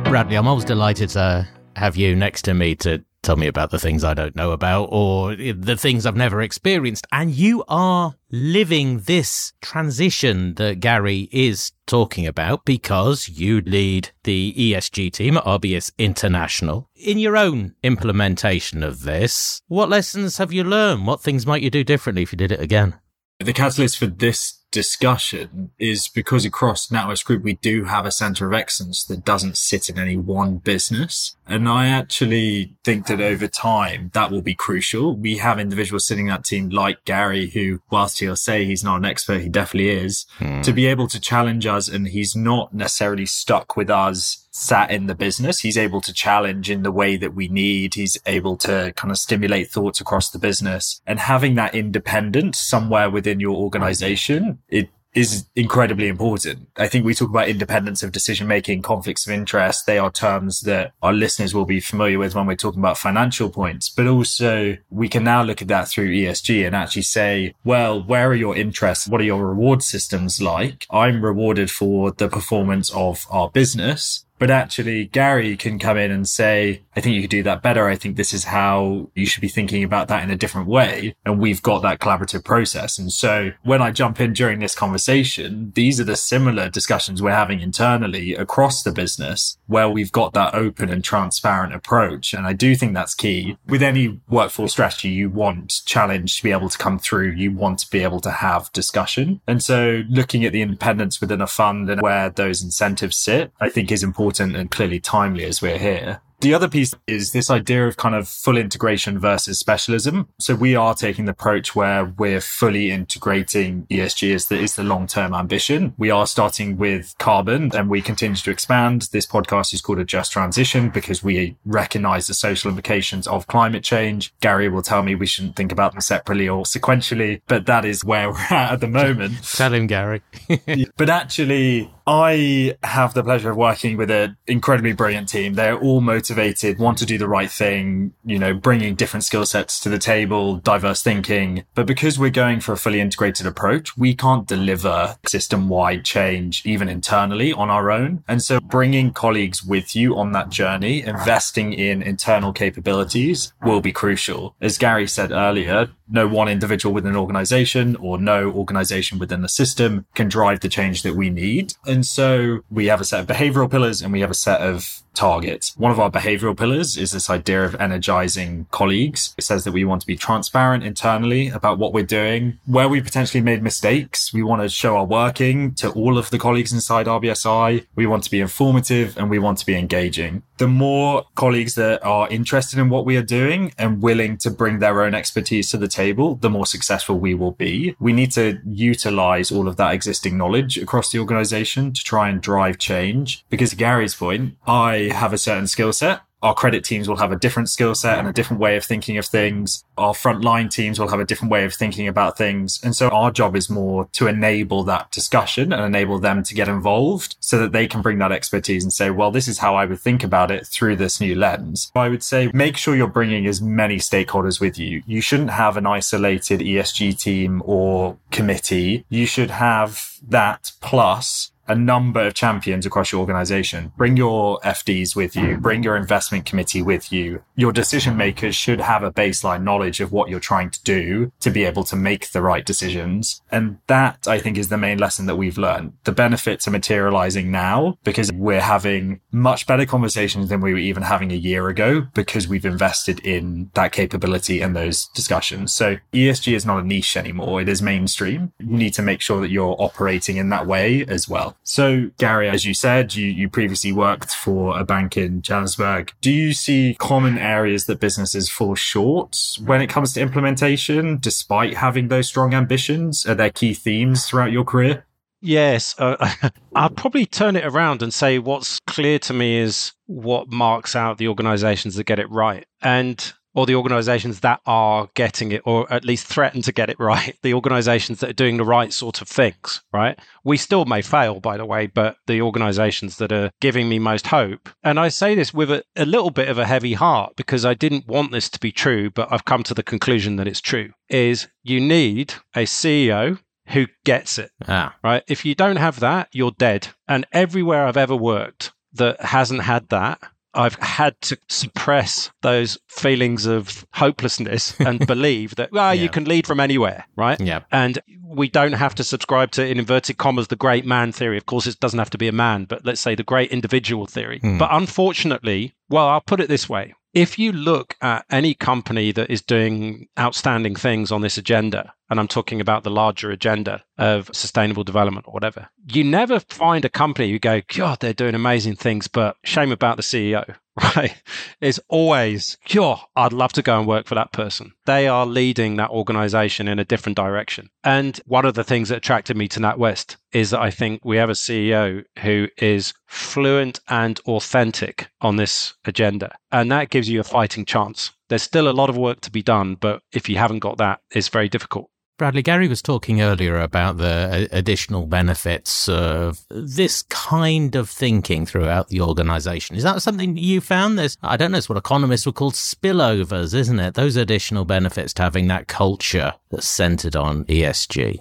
Bradley, 0.04 0.36
I'm 0.36 0.46
always 0.46 0.64
delighted 0.64 1.08
to 1.10 1.48
have 1.76 1.96
you 1.96 2.14
next 2.14 2.42
to 2.42 2.54
me 2.54 2.74
to 2.76 3.04
tell 3.24 3.36
me 3.36 3.46
about 3.46 3.70
the 3.70 3.78
things 3.78 4.04
I 4.04 4.14
don't 4.14 4.36
know 4.36 4.52
about 4.52 4.84
or 4.92 5.34
the 5.34 5.76
things 5.76 6.04
I've 6.04 6.16
never 6.16 6.42
experienced. 6.42 7.06
And 7.10 7.30
you 7.30 7.64
are 7.68 8.14
living 8.30 9.00
this 9.00 9.52
transition 9.60 10.54
that 10.54 10.80
Gary 10.80 11.28
is 11.32 11.72
talking 11.86 12.26
about 12.26 12.64
because 12.64 13.28
you 13.28 13.60
lead 13.62 14.10
the 14.24 14.54
ESG 14.56 15.12
team 15.12 15.36
at 15.36 15.44
RBS 15.44 15.90
International. 15.98 16.90
In 16.94 17.18
your 17.18 17.36
own 17.36 17.74
implementation 17.82 18.82
of 18.82 19.02
this, 19.02 19.62
what 19.68 19.88
lessons 19.88 20.38
have 20.38 20.52
you 20.52 20.64
learned? 20.64 21.06
What 21.06 21.22
things 21.22 21.46
might 21.46 21.62
you 21.62 21.70
do 21.70 21.84
differently 21.84 22.22
if 22.22 22.32
you 22.32 22.36
did 22.36 22.52
it 22.52 22.60
again? 22.60 22.94
The 23.40 23.52
catalyst 23.52 23.98
for 23.98 24.06
this 24.06 24.63
discussion 24.74 25.70
is 25.78 26.08
because 26.08 26.44
across 26.44 26.88
NatWest 26.88 27.24
Group, 27.24 27.44
we 27.44 27.52
do 27.54 27.84
have 27.84 28.04
a 28.04 28.10
center 28.10 28.48
of 28.48 28.52
excellence 28.52 29.04
that 29.04 29.24
doesn't 29.24 29.56
sit 29.56 29.88
in 29.88 30.00
any 30.00 30.16
one 30.16 30.56
business. 30.56 31.36
And 31.46 31.68
I 31.68 31.86
actually 31.86 32.74
think 32.82 33.06
that 33.06 33.20
over 33.20 33.46
time 33.46 34.10
that 34.14 34.32
will 34.32 34.42
be 34.42 34.56
crucial. 34.56 35.14
We 35.14 35.36
have 35.36 35.60
individuals 35.60 36.08
sitting 36.08 36.26
in 36.26 36.30
that 36.30 36.44
team 36.44 36.70
like 36.70 37.04
Gary, 37.04 37.50
who 37.50 37.82
whilst 37.88 38.18
he'll 38.18 38.34
say 38.34 38.64
he's 38.64 38.82
not 38.82 38.96
an 38.96 39.04
expert, 39.04 39.42
he 39.42 39.48
definitely 39.48 39.90
is 39.90 40.26
hmm. 40.38 40.62
to 40.62 40.72
be 40.72 40.86
able 40.86 41.06
to 41.06 41.20
challenge 41.20 41.66
us. 41.66 41.86
And 41.86 42.08
he's 42.08 42.34
not 42.34 42.74
necessarily 42.74 43.26
stuck 43.26 43.76
with 43.76 43.90
us 43.90 44.43
sat 44.54 44.90
in 44.90 45.06
the 45.06 45.14
business. 45.14 45.60
He's 45.60 45.76
able 45.76 46.00
to 46.00 46.12
challenge 46.12 46.70
in 46.70 46.84
the 46.84 46.92
way 46.92 47.16
that 47.16 47.34
we 47.34 47.48
need. 47.48 47.94
He's 47.94 48.16
able 48.24 48.56
to 48.58 48.92
kind 48.96 49.10
of 49.10 49.18
stimulate 49.18 49.68
thoughts 49.68 50.00
across 50.00 50.30
the 50.30 50.38
business 50.38 51.02
and 51.06 51.18
having 51.18 51.56
that 51.56 51.74
independence 51.74 52.60
somewhere 52.60 53.10
within 53.10 53.40
your 53.40 53.56
organization. 53.56 54.60
It 54.68 54.90
is 55.12 55.46
incredibly 55.54 56.08
important. 56.08 56.68
I 56.76 56.88
think 56.88 57.04
we 57.04 57.14
talk 57.14 57.30
about 57.30 57.48
independence 57.48 58.02
of 58.02 58.12
decision 58.12 58.46
making, 58.46 58.82
conflicts 58.82 59.26
of 59.26 59.32
interest. 59.32 59.86
They 59.86 59.98
are 59.98 60.10
terms 60.10 60.62
that 60.62 60.92
our 61.02 61.12
listeners 61.12 61.54
will 61.54 61.64
be 61.64 61.80
familiar 61.80 62.18
with 62.18 62.34
when 62.34 62.46
we're 62.46 62.56
talking 62.56 62.80
about 62.80 62.98
financial 62.98 63.48
points, 63.48 63.88
but 63.88 64.06
also 64.06 64.76
we 64.90 65.08
can 65.08 65.24
now 65.24 65.42
look 65.42 65.62
at 65.62 65.68
that 65.68 65.88
through 65.88 66.10
ESG 66.10 66.66
and 66.66 66.74
actually 66.74 67.02
say, 67.02 67.54
well, 67.64 68.02
where 68.02 68.28
are 68.28 68.34
your 68.34 68.56
interests? 68.56 69.08
What 69.08 69.20
are 69.20 69.24
your 69.24 69.46
reward 69.46 69.82
systems 69.82 70.40
like? 70.40 70.86
I'm 70.90 71.24
rewarded 71.24 71.70
for 71.70 72.10
the 72.10 72.28
performance 72.28 72.90
of 72.92 73.26
our 73.30 73.50
business. 73.50 74.23
But 74.38 74.50
actually, 74.50 75.06
Gary 75.06 75.56
can 75.56 75.78
come 75.78 75.96
in 75.96 76.10
and 76.10 76.28
say, 76.28 76.82
I 76.96 77.00
think 77.00 77.14
you 77.14 77.20
could 77.22 77.30
do 77.30 77.42
that 77.44 77.62
better. 77.62 77.88
I 77.88 77.96
think 77.96 78.16
this 78.16 78.32
is 78.32 78.44
how 78.44 79.10
you 79.14 79.26
should 79.26 79.40
be 79.40 79.48
thinking 79.48 79.84
about 79.84 80.08
that 80.08 80.22
in 80.22 80.30
a 80.30 80.36
different 80.36 80.66
way. 80.66 81.14
And 81.24 81.38
we've 81.38 81.62
got 81.62 81.82
that 81.82 82.00
collaborative 82.00 82.44
process. 82.44 82.98
And 82.98 83.12
so 83.12 83.52
when 83.62 83.80
I 83.80 83.90
jump 83.90 84.20
in 84.20 84.32
during 84.32 84.58
this 84.58 84.74
conversation, 84.74 85.72
these 85.74 86.00
are 86.00 86.04
the 86.04 86.16
similar 86.16 86.68
discussions 86.68 87.22
we're 87.22 87.30
having 87.30 87.60
internally 87.60 88.34
across 88.34 88.82
the 88.82 88.92
business 88.92 89.56
where 89.66 89.88
we've 89.88 90.12
got 90.12 90.32
that 90.34 90.54
open 90.54 90.88
and 90.88 91.04
transparent 91.04 91.74
approach. 91.74 92.34
And 92.34 92.46
I 92.46 92.52
do 92.52 92.74
think 92.74 92.94
that's 92.94 93.14
key. 93.14 93.56
With 93.66 93.82
any 93.82 94.20
workforce 94.28 94.72
strategy, 94.72 95.10
you 95.10 95.30
want 95.30 95.82
challenge 95.86 96.38
to 96.38 96.42
be 96.42 96.50
able 96.50 96.68
to 96.68 96.78
come 96.78 96.98
through. 96.98 97.32
You 97.32 97.52
want 97.52 97.78
to 97.80 97.90
be 97.90 98.02
able 98.02 98.20
to 98.20 98.30
have 98.30 98.72
discussion. 98.72 99.40
And 99.46 99.62
so 99.62 100.02
looking 100.08 100.44
at 100.44 100.52
the 100.52 100.62
independence 100.62 101.20
within 101.20 101.40
a 101.40 101.46
fund 101.46 101.88
and 101.88 102.02
where 102.02 102.30
those 102.30 102.62
incentives 102.62 103.16
sit, 103.16 103.52
I 103.60 103.68
think 103.68 103.92
is 103.92 104.02
important 104.02 104.23
important 104.24 104.56
and 104.56 104.70
clearly 104.70 105.00
timely 105.00 105.44
as 105.44 105.60
we're 105.60 105.78
here. 105.78 106.20
The 106.40 106.52
other 106.52 106.68
piece 106.68 106.94
is 107.06 107.32
this 107.32 107.48
idea 107.48 107.86
of 107.86 107.96
kind 107.96 108.14
of 108.14 108.28
full 108.28 108.58
integration 108.58 109.18
versus 109.18 109.58
specialism. 109.58 110.28
So 110.38 110.54
we 110.54 110.76
are 110.76 110.94
taking 110.94 111.24
the 111.24 111.30
approach 111.30 111.74
where 111.74 112.04
we're 112.04 112.40
fully 112.40 112.90
integrating 112.90 113.86
ESG 113.86 114.34
as 114.34 114.48
the, 114.48 114.58
is 114.58 114.76
the 114.76 114.84
long-term 114.84 115.32
ambition. 115.32 115.94
We 115.96 116.10
are 116.10 116.26
starting 116.26 116.76
with 116.76 117.14
carbon 117.18 117.74
and 117.74 117.88
we 117.88 118.02
continue 118.02 118.36
to 118.36 118.50
expand. 118.50 119.08
This 119.10 119.26
podcast 119.26 119.72
is 119.72 119.80
called 119.80 120.00
a 120.00 120.04
just 120.04 120.32
transition 120.32 120.90
because 120.90 121.22
we 121.22 121.56
recognize 121.64 122.26
the 122.26 122.34
social 122.34 122.68
implications 122.68 123.26
of 123.26 123.46
climate 123.46 123.84
change. 123.84 124.34
Gary 124.40 124.68
will 124.68 124.82
tell 124.82 125.02
me 125.02 125.14
we 125.14 125.26
shouldn't 125.26 125.56
think 125.56 125.72
about 125.72 125.92
them 125.92 126.02
separately 126.02 126.46
or 126.46 126.64
sequentially, 126.64 127.40
but 127.46 127.64
that 127.66 127.86
is 127.86 128.04
where 128.04 128.30
we're 128.30 128.38
at 128.50 128.72
at 128.72 128.80
the 128.80 128.88
moment. 128.88 129.42
Tell 129.44 129.72
him, 129.72 129.86
Gary. 129.86 130.20
but 130.98 131.08
actually, 131.08 131.93
I 132.06 132.76
have 132.82 133.14
the 133.14 133.24
pleasure 133.24 133.50
of 133.50 133.56
working 133.56 133.96
with 133.96 134.10
an 134.10 134.36
incredibly 134.46 134.92
brilliant 134.92 135.28
team. 135.28 135.54
They're 135.54 135.78
all 135.78 136.00
motivated, 136.00 136.78
want 136.78 136.98
to 136.98 137.06
do 137.06 137.16
the 137.16 137.28
right 137.28 137.50
thing, 137.50 138.12
you 138.24 138.38
know, 138.38 138.52
bringing 138.52 138.94
different 138.94 139.24
skill 139.24 139.46
sets 139.46 139.80
to 139.80 139.88
the 139.88 139.98
table, 139.98 140.56
diverse 140.56 141.02
thinking. 141.02 141.64
But 141.74 141.86
because 141.86 142.18
we're 142.18 142.30
going 142.30 142.60
for 142.60 142.72
a 142.72 142.76
fully 142.76 143.00
integrated 143.00 143.46
approach, 143.46 143.96
we 143.96 144.14
can't 144.14 144.46
deliver 144.46 145.16
system 145.26 145.68
wide 145.68 146.04
change, 146.04 146.64
even 146.66 146.88
internally 146.88 147.52
on 147.52 147.70
our 147.70 147.90
own. 147.90 148.22
And 148.28 148.42
so 148.42 148.60
bringing 148.60 149.12
colleagues 149.12 149.64
with 149.64 149.96
you 149.96 150.16
on 150.16 150.32
that 150.32 150.50
journey, 150.50 151.02
investing 151.02 151.72
in 151.72 152.02
internal 152.02 152.52
capabilities 152.52 153.52
will 153.62 153.80
be 153.80 153.92
crucial. 153.92 154.54
As 154.60 154.76
Gary 154.76 155.08
said 155.08 155.32
earlier, 155.32 155.88
no 156.08 156.28
one 156.28 156.48
individual 156.48 156.94
within 156.94 157.12
an 157.12 157.16
organization 157.16 157.96
or 157.96 158.18
no 158.18 158.50
organization 158.50 159.18
within 159.18 159.42
the 159.42 159.48
system 159.48 160.06
can 160.14 160.28
drive 160.28 160.60
the 160.60 160.68
change 160.68 161.02
that 161.02 161.14
we 161.14 161.30
need. 161.30 161.74
And 161.86 162.04
so 162.04 162.60
we 162.70 162.86
have 162.86 163.00
a 163.00 163.04
set 163.04 163.20
of 163.20 163.26
behavioral 163.26 163.70
pillars 163.70 164.02
and 164.02 164.12
we 164.12 164.20
have 164.20 164.30
a 164.30 164.34
set 164.34 164.60
of 164.60 165.02
targets. 165.14 165.74
One 165.76 165.92
of 165.92 166.00
our 166.00 166.10
behavioral 166.10 166.56
pillars 166.56 166.96
is 166.96 167.12
this 167.12 167.30
idea 167.30 167.64
of 167.64 167.74
energizing 167.76 168.66
colleagues. 168.70 169.34
It 169.38 169.44
says 169.44 169.64
that 169.64 169.72
we 169.72 169.84
want 169.84 170.00
to 170.02 170.06
be 170.06 170.16
transparent 170.16 170.84
internally 170.84 171.48
about 171.48 171.78
what 171.78 171.92
we're 171.92 172.04
doing. 172.04 172.58
Where 172.66 172.88
we 172.88 173.00
potentially 173.00 173.42
made 173.42 173.62
mistakes, 173.62 174.32
we 174.32 174.42
want 174.42 174.62
to 174.62 174.68
show 174.68 174.96
our 174.96 175.04
working 175.04 175.74
to 175.74 175.90
all 175.90 176.18
of 176.18 176.30
the 176.30 176.38
colleagues 176.38 176.72
inside 176.72 177.06
RBSI. 177.06 177.86
We 177.94 178.06
want 178.06 178.24
to 178.24 178.30
be 178.30 178.40
informative 178.40 179.16
and 179.16 179.30
we 179.30 179.38
want 179.38 179.58
to 179.58 179.66
be 179.66 179.76
engaging. 179.76 180.42
The 180.58 180.68
more 180.68 181.24
colleagues 181.34 181.74
that 181.74 182.04
are 182.04 182.28
interested 182.28 182.78
in 182.78 182.88
what 182.88 183.04
we 183.04 183.16
are 183.16 183.22
doing 183.22 183.72
and 183.76 184.00
willing 184.00 184.36
to 184.38 184.50
bring 184.50 184.78
their 184.78 185.02
own 185.02 185.12
expertise 185.14 185.70
to 185.70 185.76
the 185.76 185.88
table, 185.88 186.36
the 186.36 186.50
more 186.50 186.66
successful 186.66 187.18
we 187.18 187.34
will 187.34 187.52
be. 187.52 187.96
We 187.98 188.12
need 188.12 188.30
to 188.32 188.60
utilize 188.64 189.50
all 189.50 189.66
of 189.66 189.76
that 189.76 189.94
existing 189.94 190.38
knowledge 190.38 190.78
across 190.78 191.10
the 191.10 191.18
organization 191.18 191.92
to 191.92 192.04
try 192.04 192.28
and 192.28 192.40
drive 192.40 192.78
change. 192.78 193.44
Because 193.50 193.74
Gary's 193.74 194.14
point, 194.14 194.56
I 194.66 195.03
have 195.10 195.32
a 195.32 195.38
certain 195.38 195.66
skill 195.66 195.92
set 195.92 196.22
our 196.44 196.54
credit 196.54 196.84
teams 196.84 197.08
will 197.08 197.16
have 197.16 197.32
a 197.32 197.36
different 197.36 197.70
skill 197.70 197.94
set 197.94 198.18
and 198.18 198.28
a 198.28 198.32
different 198.32 198.60
way 198.60 198.76
of 198.76 198.84
thinking 198.84 199.16
of 199.16 199.24
things. 199.24 199.82
Our 199.96 200.12
frontline 200.12 200.70
teams 200.70 201.00
will 201.00 201.08
have 201.08 201.18
a 201.18 201.24
different 201.24 201.50
way 201.50 201.64
of 201.64 201.72
thinking 201.72 202.06
about 202.06 202.36
things. 202.36 202.78
And 202.84 202.94
so 202.94 203.08
our 203.08 203.30
job 203.30 203.56
is 203.56 203.70
more 203.70 204.10
to 204.12 204.26
enable 204.26 204.84
that 204.84 205.10
discussion 205.10 205.72
and 205.72 205.82
enable 205.82 206.18
them 206.18 206.42
to 206.42 206.54
get 206.54 206.68
involved 206.68 207.36
so 207.40 207.58
that 207.60 207.72
they 207.72 207.86
can 207.86 208.02
bring 208.02 208.18
that 208.18 208.30
expertise 208.30 208.82
and 208.82 208.92
say, 208.92 209.08
well, 209.08 209.30
this 209.30 209.48
is 209.48 209.58
how 209.58 209.74
I 209.74 209.86
would 209.86 210.00
think 210.00 210.22
about 210.22 210.50
it 210.50 210.66
through 210.66 210.96
this 210.96 211.18
new 211.18 211.34
lens. 211.34 211.90
I 211.94 212.10
would 212.10 212.22
say 212.22 212.50
make 212.52 212.76
sure 212.76 212.94
you're 212.94 213.06
bringing 213.06 213.46
as 213.46 213.62
many 213.62 213.96
stakeholders 213.96 214.60
with 214.60 214.78
you. 214.78 215.02
You 215.06 215.22
shouldn't 215.22 215.50
have 215.50 215.78
an 215.78 215.86
isolated 215.86 216.60
ESG 216.60 217.18
team 217.18 217.62
or 217.64 218.18
committee. 218.30 219.06
You 219.08 219.24
should 219.24 219.50
have 219.50 220.18
that 220.28 220.72
plus 220.82 221.52
a 221.66 221.74
number 221.74 222.20
of 222.20 222.34
champions 222.34 222.86
across 222.86 223.12
your 223.12 223.20
organization. 223.20 223.92
Bring 223.96 224.16
your 224.16 224.60
FDs 224.60 225.16
with 225.16 225.36
you. 225.36 225.56
Bring 225.56 225.82
your 225.82 225.96
investment 225.96 226.44
committee 226.44 226.82
with 226.82 227.12
you. 227.12 227.42
Your 227.56 227.72
decision 227.72 228.16
makers 228.16 228.54
should 228.54 228.80
have 228.80 229.02
a 229.02 229.12
baseline 229.12 229.62
knowledge 229.62 230.00
of 230.00 230.12
what 230.12 230.28
you're 230.28 230.40
trying 230.40 230.70
to 230.70 230.82
do 230.82 231.32
to 231.40 231.50
be 231.50 231.64
able 231.64 231.84
to 231.84 231.96
make 231.96 232.30
the 232.30 232.42
right 232.42 232.64
decisions. 232.64 233.42
And 233.50 233.78
that 233.86 234.26
I 234.26 234.38
think 234.38 234.58
is 234.58 234.68
the 234.68 234.78
main 234.78 234.98
lesson 234.98 235.26
that 235.26 235.36
we've 235.36 235.58
learned. 235.58 235.94
The 236.04 236.12
benefits 236.12 236.68
are 236.68 236.72
materializing 236.72 237.50
now 237.50 237.98
because 238.04 238.30
we're 238.32 238.60
having 238.60 239.20
much 239.32 239.66
better 239.66 239.86
conversations 239.86 240.48
than 240.48 240.60
we 240.60 240.72
were 240.72 240.78
even 240.78 241.02
having 241.02 241.32
a 241.32 241.36
year 241.36 241.68
ago 241.68 242.06
because 242.14 242.48
we've 242.48 242.64
invested 242.64 243.20
in 243.20 243.70
that 243.74 243.92
capability 243.92 244.60
and 244.60 244.76
those 244.76 245.06
discussions. 245.08 245.72
So 245.72 245.96
ESG 246.12 246.54
is 246.54 246.66
not 246.66 246.82
a 246.82 246.86
niche 246.86 247.16
anymore. 247.16 247.60
It 247.60 247.68
is 247.68 247.82
mainstream. 247.82 248.52
You 248.58 248.76
need 248.76 248.94
to 248.94 249.02
make 249.02 249.20
sure 249.20 249.40
that 249.40 249.50
you're 249.50 249.76
operating 249.78 250.36
in 250.36 250.48
that 250.50 250.66
way 250.66 251.04
as 251.06 251.28
well. 251.28 251.53
So, 251.62 252.10
Gary, 252.18 252.48
as 252.48 252.64
you 252.64 252.74
said, 252.74 253.14
you, 253.14 253.26
you 253.26 253.48
previously 253.48 253.92
worked 253.92 254.34
for 254.34 254.78
a 254.78 254.84
bank 254.84 255.16
in 255.16 255.42
Johannesburg. 255.42 256.12
Do 256.20 256.30
you 256.30 256.52
see 256.52 256.96
common 256.98 257.38
areas 257.38 257.86
that 257.86 258.00
businesses 258.00 258.48
fall 258.48 258.74
short 258.74 259.38
when 259.64 259.80
it 259.80 259.88
comes 259.88 260.12
to 260.14 260.20
implementation, 260.20 261.18
despite 261.18 261.74
having 261.74 262.08
those 262.08 262.28
strong 262.28 262.54
ambitions? 262.54 263.26
Are 263.26 263.34
there 263.34 263.50
key 263.50 263.74
themes 263.74 264.26
throughout 264.26 264.52
your 264.52 264.64
career? 264.64 265.06
Yes, 265.40 265.94
uh, 265.98 266.50
I'll 266.74 266.88
probably 266.88 267.26
turn 267.26 267.54
it 267.54 267.66
around 267.66 268.02
and 268.02 268.12
say 268.12 268.38
what's 268.38 268.80
clear 268.86 269.18
to 269.20 269.34
me 269.34 269.58
is 269.58 269.92
what 270.06 270.50
marks 270.50 270.96
out 270.96 271.18
the 271.18 271.28
organizations 271.28 271.96
that 271.96 272.04
get 272.04 272.18
it 272.18 272.30
right. 272.30 272.64
And 272.80 273.32
or 273.54 273.66
the 273.66 273.74
organizations 273.74 274.40
that 274.40 274.60
are 274.66 275.08
getting 275.14 275.52
it 275.52 275.62
or 275.64 275.90
at 275.92 276.04
least 276.04 276.26
threaten 276.26 276.62
to 276.62 276.72
get 276.72 276.90
it 276.90 276.98
right 276.98 277.36
the 277.42 277.54
organizations 277.54 278.20
that 278.20 278.30
are 278.30 278.34
doing 278.34 278.56
the 278.56 278.64
right 278.64 278.92
sort 278.92 279.20
of 279.20 279.28
things 279.28 279.82
right? 279.92 280.18
We 280.44 280.56
still 280.56 280.84
may 280.84 281.02
fail 281.02 281.40
by 281.40 281.56
the 281.56 281.66
way 281.66 281.86
but 281.86 282.16
the 282.26 282.42
organizations 282.42 283.16
that 283.18 283.32
are 283.32 283.50
giving 283.60 283.88
me 283.88 283.98
most 283.98 284.26
hope 284.26 284.68
and 284.82 284.98
i 284.98 285.08
say 285.08 285.34
this 285.34 285.54
with 285.54 285.70
a, 285.70 285.82
a 285.96 286.04
little 286.04 286.30
bit 286.30 286.48
of 286.48 286.58
a 286.58 286.66
heavy 286.66 286.94
heart 286.94 287.34
because 287.36 287.64
i 287.64 287.74
didn't 287.74 288.06
want 288.06 288.32
this 288.32 288.48
to 288.50 288.60
be 288.60 288.72
true 288.72 289.10
but 289.10 289.28
i've 289.30 289.44
come 289.44 289.62
to 289.62 289.74
the 289.74 289.82
conclusion 289.82 290.36
that 290.36 290.48
it's 290.48 290.60
true 290.60 290.90
is 291.08 291.48
you 291.62 291.80
need 291.80 292.34
a 292.54 292.64
ceo 292.64 293.38
who 293.68 293.86
gets 294.04 294.38
it 294.38 294.50
ah. 294.68 294.94
right? 295.02 295.22
If 295.26 295.44
you 295.44 295.54
don't 295.54 295.76
have 295.76 296.00
that 296.00 296.28
you're 296.32 296.52
dead. 296.52 296.88
And 297.08 297.26
everywhere 297.32 297.86
i've 297.86 297.96
ever 297.96 298.16
worked 298.16 298.72
that 298.92 299.20
hasn't 299.20 299.62
had 299.62 299.88
that 299.88 300.20
I've 300.54 300.76
had 300.76 301.20
to 301.22 301.38
suppress 301.48 302.30
those 302.42 302.78
feelings 302.88 303.46
of 303.46 303.86
hopelessness 303.92 304.78
and 304.80 305.04
believe 305.06 305.56
that, 305.56 305.72
well, 305.72 305.94
yeah. 305.94 306.02
you 306.02 306.08
can 306.08 306.24
lead 306.24 306.46
from 306.46 306.60
anywhere, 306.60 307.06
right? 307.16 307.40
Yeah. 307.40 307.60
And 307.72 307.98
we 308.26 308.48
don't 308.48 308.72
have 308.72 308.94
to 308.96 309.04
subscribe 309.04 309.50
to, 309.52 309.66
in 309.66 309.78
inverted 309.78 310.18
commas, 310.18 310.48
the 310.48 310.56
great 310.56 310.84
man 310.84 311.12
theory. 311.12 311.36
Of 311.36 311.46
course, 311.46 311.66
it 311.66 311.80
doesn't 311.80 311.98
have 311.98 312.10
to 312.10 312.18
be 312.18 312.28
a 312.28 312.32
man, 312.32 312.64
but 312.64 312.84
let's 312.84 313.00
say 313.00 313.14
the 313.14 313.22
great 313.22 313.50
individual 313.50 314.06
theory. 314.06 314.40
Mm. 314.40 314.58
But 314.58 314.70
unfortunately, 314.72 315.74
well, 315.88 316.08
I'll 316.08 316.20
put 316.20 316.40
it 316.40 316.48
this 316.48 316.68
way. 316.68 316.94
If 317.12 317.38
you 317.38 317.52
look 317.52 317.96
at 318.00 318.24
any 318.30 318.54
company 318.54 319.12
that 319.12 319.30
is 319.30 319.40
doing 319.40 320.08
outstanding 320.18 320.74
things 320.74 321.12
on 321.12 321.20
this 321.20 321.38
agenda, 321.38 321.94
and 322.10 322.20
I'm 322.20 322.28
talking 322.28 322.60
about 322.60 322.84
the 322.84 322.90
larger 322.90 323.30
agenda 323.30 323.82
of 323.98 324.30
sustainable 324.32 324.84
development 324.84 325.26
or 325.26 325.32
whatever, 325.32 325.68
you 325.86 326.04
never 326.04 326.40
find 326.40 326.84
a 326.84 326.90
company 326.90 327.30
who 327.30 327.38
go, 327.38 327.62
God, 327.74 328.00
they're 328.00 328.12
doing 328.12 328.34
amazing 328.34 328.76
things, 328.76 329.08
but 329.08 329.36
shame 329.44 329.72
about 329.72 329.96
the 329.96 330.02
CEO, 330.02 330.56
right? 330.96 331.14
It's 331.60 331.80
always, 331.88 332.58
sure, 332.66 333.00
I'd 333.16 333.32
love 333.32 333.52
to 333.54 333.62
go 333.62 333.78
and 333.78 333.86
work 333.86 334.06
for 334.06 334.16
that 334.16 334.32
person. 334.32 334.72
They 334.86 335.06
are 335.08 335.26
leading 335.26 335.76
that 335.76 335.90
organization 335.90 336.68
in 336.68 336.78
a 336.78 336.84
different 336.84 337.16
direction. 337.16 337.70
And 337.82 338.20
one 338.26 338.44
of 338.44 338.54
the 338.54 338.64
things 338.64 338.88
that 338.88 338.98
attracted 338.98 339.36
me 339.36 339.48
to 339.48 339.60
NatWest 339.60 340.16
is 340.32 340.50
that 340.50 340.60
I 340.60 340.70
think 340.70 341.04
we 341.04 341.16
have 341.16 341.30
a 341.30 341.34
CEO 341.34 342.04
who 342.20 342.48
is 342.58 342.92
fluent 343.06 343.80
and 343.88 344.18
authentic 344.26 345.08
on 345.20 345.36
this 345.36 345.74
agenda. 345.84 346.36
And 346.50 346.70
that 346.72 346.90
gives 346.90 347.08
you 347.08 347.20
a 347.20 347.24
fighting 347.24 347.64
chance. 347.64 348.10
There's 348.28 348.42
still 348.42 348.68
a 348.68 348.72
lot 348.72 348.90
of 348.90 348.96
work 348.96 349.20
to 349.22 349.30
be 349.30 349.42
done, 349.42 349.76
but 349.76 350.02
if 350.12 350.28
you 350.28 350.36
haven't 350.36 350.58
got 350.58 350.78
that, 350.78 351.00
it's 351.10 351.28
very 351.28 351.48
difficult. 351.48 351.90
Bradley, 352.16 352.42
Gary 352.42 352.68
was 352.68 352.80
talking 352.80 353.20
earlier 353.20 353.60
about 353.60 353.96
the 353.96 354.48
uh, 354.52 354.56
additional 354.56 355.06
benefits 355.06 355.88
of 355.88 356.44
this 356.48 357.02
kind 357.02 357.74
of 357.74 357.90
thinking 357.90 358.46
throughout 358.46 358.86
the 358.88 359.00
organization. 359.00 359.74
Is 359.74 359.82
that 359.82 360.00
something 360.00 360.36
you 360.36 360.60
found? 360.60 360.96
There's, 360.96 361.18
I 361.24 361.36
don't 361.36 361.50
know, 361.50 361.58
it's 361.58 361.68
what 361.68 361.76
economists 361.76 362.24
would 362.26 362.36
call 362.36 362.52
spillovers, 362.52 363.52
isn't 363.52 363.80
it? 363.80 363.94
Those 363.94 364.14
additional 364.14 364.64
benefits 364.64 365.12
to 365.14 365.22
having 365.22 365.48
that 365.48 365.66
culture 365.66 366.34
that's 366.50 366.68
centered 366.68 367.16
on 367.16 367.46
ESG. 367.46 368.20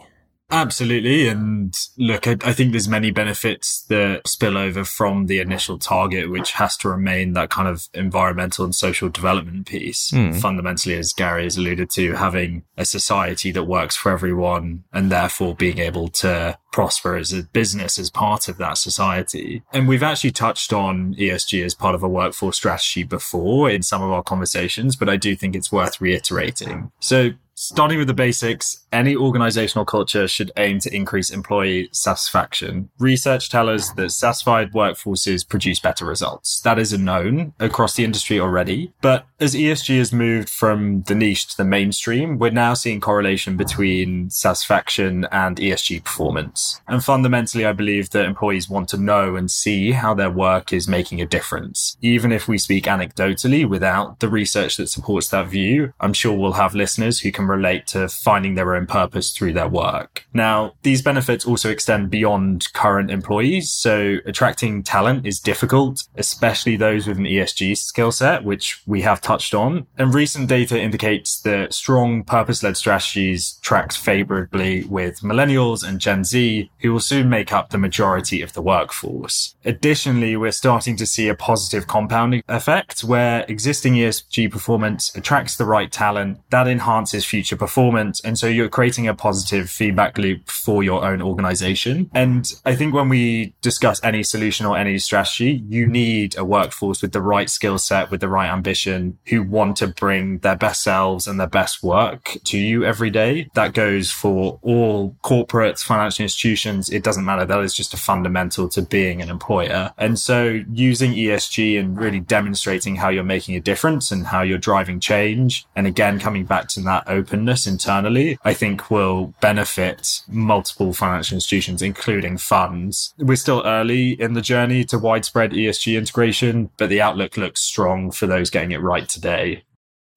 Absolutely. 0.54 1.28
And 1.28 1.76
look, 1.98 2.28
I, 2.28 2.38
I, 2.46 2.54
think 2.54 2.72
there's 2.72 2.88
many 2.88 3.10
benefits 3.10 3.82
that 3.89 4.28
spill 4.28 4.56
over 4.56 4.86
from 4.86 5.26
the 5.26 5.39
initial 5.39 5.80
target, 5.80 6.30
which 6.30 6.52
has 6.54 6.78
to 6.78 6.89
remain 6.89 7.34
that 7.34 7.50
kind 7.50 7.68
of 7.68 7.89
environmental 7.96 8.63
and 8.63 8.76
social 8.76 9.10
development 9.10 9.66
piece. 9.66 10.12
Mm. 10.12 10.39
Fundamentally, 10.39 10.96
as 10.96 11.12
Gary 11.12 11.46
has 11.46 11.58
alluded 11.58 11.89
to, 11.92 12.13
having 12.13 12.63
a 12.78 12.86
society 12.86 13.52
that 13.52 13.63
works 13.63 13.96
for 13.96 14.12
everyone 14.12 14.84
and 14.94 15.12
therefore 15.12 15.56
being 15.56 15.80
able 15.80 16.08
to 16.10 16.58
prosper 16.72 17.16
as 17.16 17.34
a 17.34 17.44
business 17.44 17.98
as 17.98 18.10
part 18.10 18.48
of 18.48 18.58
that 18.58 18.78
society. 18.78 19.63
And 19.74 19.88
we've 19.88 20.04
actually 20.04 20.32
touched 20.32 20.72
on 20.72 21.16
ESG 21.16 21.63
as 21.63 21.74
part 21.74 21.96
of 21.96 22.04
a 22.04 22.10
workforce 22.10 22.58
strategy 22.58 23.04
before 23.04 23.70
in 23.70 23.82
some 23.82 24.02
of 24.02 24.12
our 24.12 24.24
conversations, 24.24 24.96
but 24.96 25.10
I 25.10 25.18
do 25.18 25.36
think 25.36 25.56
it's 25.56 25.72
worth 25.72 26.00
reiterating. 26.00 26.92
So 27.00 27.32
Starting 27.56 28.00
with 28.00 28.08
the 28.08 28.13
basics, 28.16 28.86
any 28.92 29.16
organizational 29.16 29.86
culture 29.86 30.28
should 30.28 30.52
aim 30.58 30.80
to 30.80 30.94
increase 30.94 31.30
employee 31.30 31.88
satisfaction. 31.92 32.89
Research 32.98 33.50
tells 33.50 33.82
us 33.82 33.92
that 33.92 34.10
satisfied 34.10 34.72
workforces 34.74 35.48
produce 35.48 35.80
better 35.80 36.04
results. 36.04 36.60
That 36.62 36.80
is 36.80 36.94
a 36.94 36.98
known 36.98 37.54
across 37.60 37.96
the 37.96 38.06
industry 38.06 38.39
already. 38.39 38.92
But 39.02 39.28
as 39.43 39.53
ESG 39.53 39.97
has 39.97 40.13
moved 40.13 40.49
from 40.49 41.01
the 41.03 41.13
niche 41.13 41.47
to 41.49 41.58
the 41.58 41.65
mainstream, 41.65 42.39
we're 42.39 42.49
now 42.49 42.73
seeing 42.73 43.01
correlation 43.01 43.58
between 43.58 44.29
satisfaction 44.29 45.27
and 45.34 45.58
ESG 45.58 46.01
performance. 46.01 46.79
And 46.88 47.03
fundamentally, 47.03 47.65
I 47.65 47.73
believe 47.73 48.12
that 48.12 48.23
employees 48.23 48.69
want 48.69 48.88
to 48.89 48.97
know 48.97 49.36
and 49.36 49.51
see 49.51 49.91
how 49.91 50.13
their 50.13 50.32
work 50.32 50.71
is 50.71 50.88
making 50.88 51.19
a 51.19 51.25
difference. 51.25 51.97
Even 52.01 52.32
if 52.32 52.47
we 52.47 52.58
speak 52.58 52.86
anecdotally 52.86 53.67
without 53.67 54.21
the 54.21 54.29
research 54.29 54.77
that 54.77 54.88
supports 54.88 55.27
that 55.29 55.47
view, 55.47 55.91
I'm 55.99 56.13
sure 56.13 56.32
we'll 56.32 56.53
have 56.53 56.73
listeners 56.73 57.19
who 57.19 57.32
can 57.34 57.45
relate 57.45 57.86
to 57.88 58.08
finding 58.08 58.56
their 58.56 58.73
own 58.75 58.86
purpose 58.86 59.32
through 59.32 59.53
their 59.53 59.67
work. 59.67 60.25
Now, 60.34 60.75
these 60.84 61.01
benefits 61.01 61.45
also 61.45 61.69
extend 61.69 62.10
beyond 62.10 62.71
current 62.71 63.12
employees. 63.12 63.71
So 63.71 64.19
attracting 64.25 64.84
talent 64.84 65.27
is 65.27 65.41
difficult, 65.41 66.08
especially 66.15 66.77
those 66.77 67.08
with 67.08 67.17
an 67.17 67.25
ESG 67.25 67.77
skill 67.77 68.13
set, 68.13 68.45
which 68.45 68.82
we 68.88 69.01
have 69.01 69.19
touched 69.34 69.56
on. 69.56 69.88
And 69.98 70.13
recent 70.13 70.48
data 70.48 70.80
indicates 70.80 71.41
that 71.41 71.74
strong 71.74 72.24
purpose-led 72.24 72.78
strategies 72.78 73.58
tracks 73.62 73.98
favorably 73.98 74.84
with 74.84 75.22
millennials 75.22 75.84
and 75.88 76.00
Gen 76.00 76.24
Z, 76.24 76.69
who 76.82 76.93
will 76.93 77.00
soon 77.00 77.30
make 77.30 77.52
up 77.52 77.72
the 77.72 77.80
majority 77.80 78.41
of 78.43 78.54
the 78.54 78.62
workforce. 78.62 79.56
Additionally, 79.65 80.38
we're 80.38 80.52
starting 80.52 80.96
to 80.98 81.08
see 81.08 81.28
a 81.30 81.36
positive 81.36 81.88
compounding 81.88 82.43
effect 82.48 83.04
where 83.04 83.43
existing 83.48 83.93
ESG 83.93 84.52
performance 84.52 85.15
attracts 85.15 85.58
the 85.58 85.65
right 85.65 85.91
talent 85.91 86.39
that 86.52 86.67
enhances 86.67 87.26
future 87.26 87.56
performance. 87.56 88.22
And 88.24 88.38
so 88.38 88.46
you're 88.46 88.69
creating 88.69 89.08
a 89.08 89.15
positive 89.15 89.67
feedback 89.69 90.19
loop 90.19 90.48
for 90.48 90.84
your 90.84 91.04
own 91.04 91.24
organization. 91.24 92.12
And 92.13 92.54
I 92.65 92.76
think 92.76 92.93
when 92.93 93.10
we 93.10 93.56
discuss 93.62 94.00
any 94.04 94.22
solution 94.22 94.67
or 94.67 94.78
any 94.78 95.00
strategy, 95.00 95.63
you 95.67 95.88
need 95.88 96.38
a 96.38 96.46
workforce 96.46 97.02
with 97.02 97.13
the 97.13 97.22
right 97.22 97.50
skill 97.50 97.80
set, 97.80 98.12
with 98.12 98.22
the 98.22 98.30
right 98.30 98.50
ambition, 98.50 99.17
who 99.28 99.44
want 99.44 99.78
to 99.78 99.88
bring 99.88 100.40
their 100.40 100.56
best 100.56 100.84
selves 100.84 101.28
and 101.28 101.40
their 101.40 101.48
best 101.48 101.84
work 101.84 102.38
to 102.44 102.58
you 102.58 102.84
every 102.84 103.10
day. 103.10 103.50
That 103.54 103.74
goes 103.74 104.12
for 104.12 104.60
all 104.62 105.16
corporates, 105.24 105.84
financial 105.84 106.24
institutions. 106.24 106.90
It 106.90 107.04
doesn't 107.04 107.26
matter. 107.26 107.46
That 107.46 107.62
is 107.62 107.74
just 107.74 107.94
a 107.94 107.98
fundamental 107.98 108.68
to 108.70 108.82
being 108.82 109.22
an 109.22 109.30
employer. 109.30 109.94
And 109.98 110.20
so 110.20 110.62
using 110.72 111.14
ESG 111.14 111.80
and 111.80 111.98
really 111.98 112.20
demonstrating 112.20 112.96
how 112.96 113.10
you're 113.10 113.24
making 113.24 113.56
a 113.56 113.60
difference 113.60 114.12
and 114.12 114.28
how 114.28 114.42
you're 114.42 114.58
driving 114.58 115.00
change. 115.00 115.66
And 115.76 115.88
again, 115.88 116.20
coming 116.20 116.46
back 116.46 116.68
to 116.70 116.82
that 116.82 117.04
openness 117.08 117.66
internally, 117.68 118.38
I 118.44 118.54
think 118.54 118.92
will 118.92 119.34
benefit 119.42 120.22
multiple 120.28 120.94
financial 120.94 121.36
institutions, 121.36 121.82
including 121.82 122.38
funds. 122.38 123.14
We're 123.18 123.36
still 123.36 123.62
early 123.66 124.20
in 124.22 124.34
the 124.34 124.42
journey 124.42 124.84
to 124.86 124.98
widespread 124.98 125.52
ESG 125.52 125.98
integration, 125.98 126.70
but 126.78 126.90
the 126.90 127.02
outlook 127.02 127.38
looks 127.38 127.62
strong 127.62 128.12
for 128.12 128.28
those 128.28 128.50
getting 128.50 128.72
it 128.72 128.82
right 128.82 129.03
today. 129.10 129.63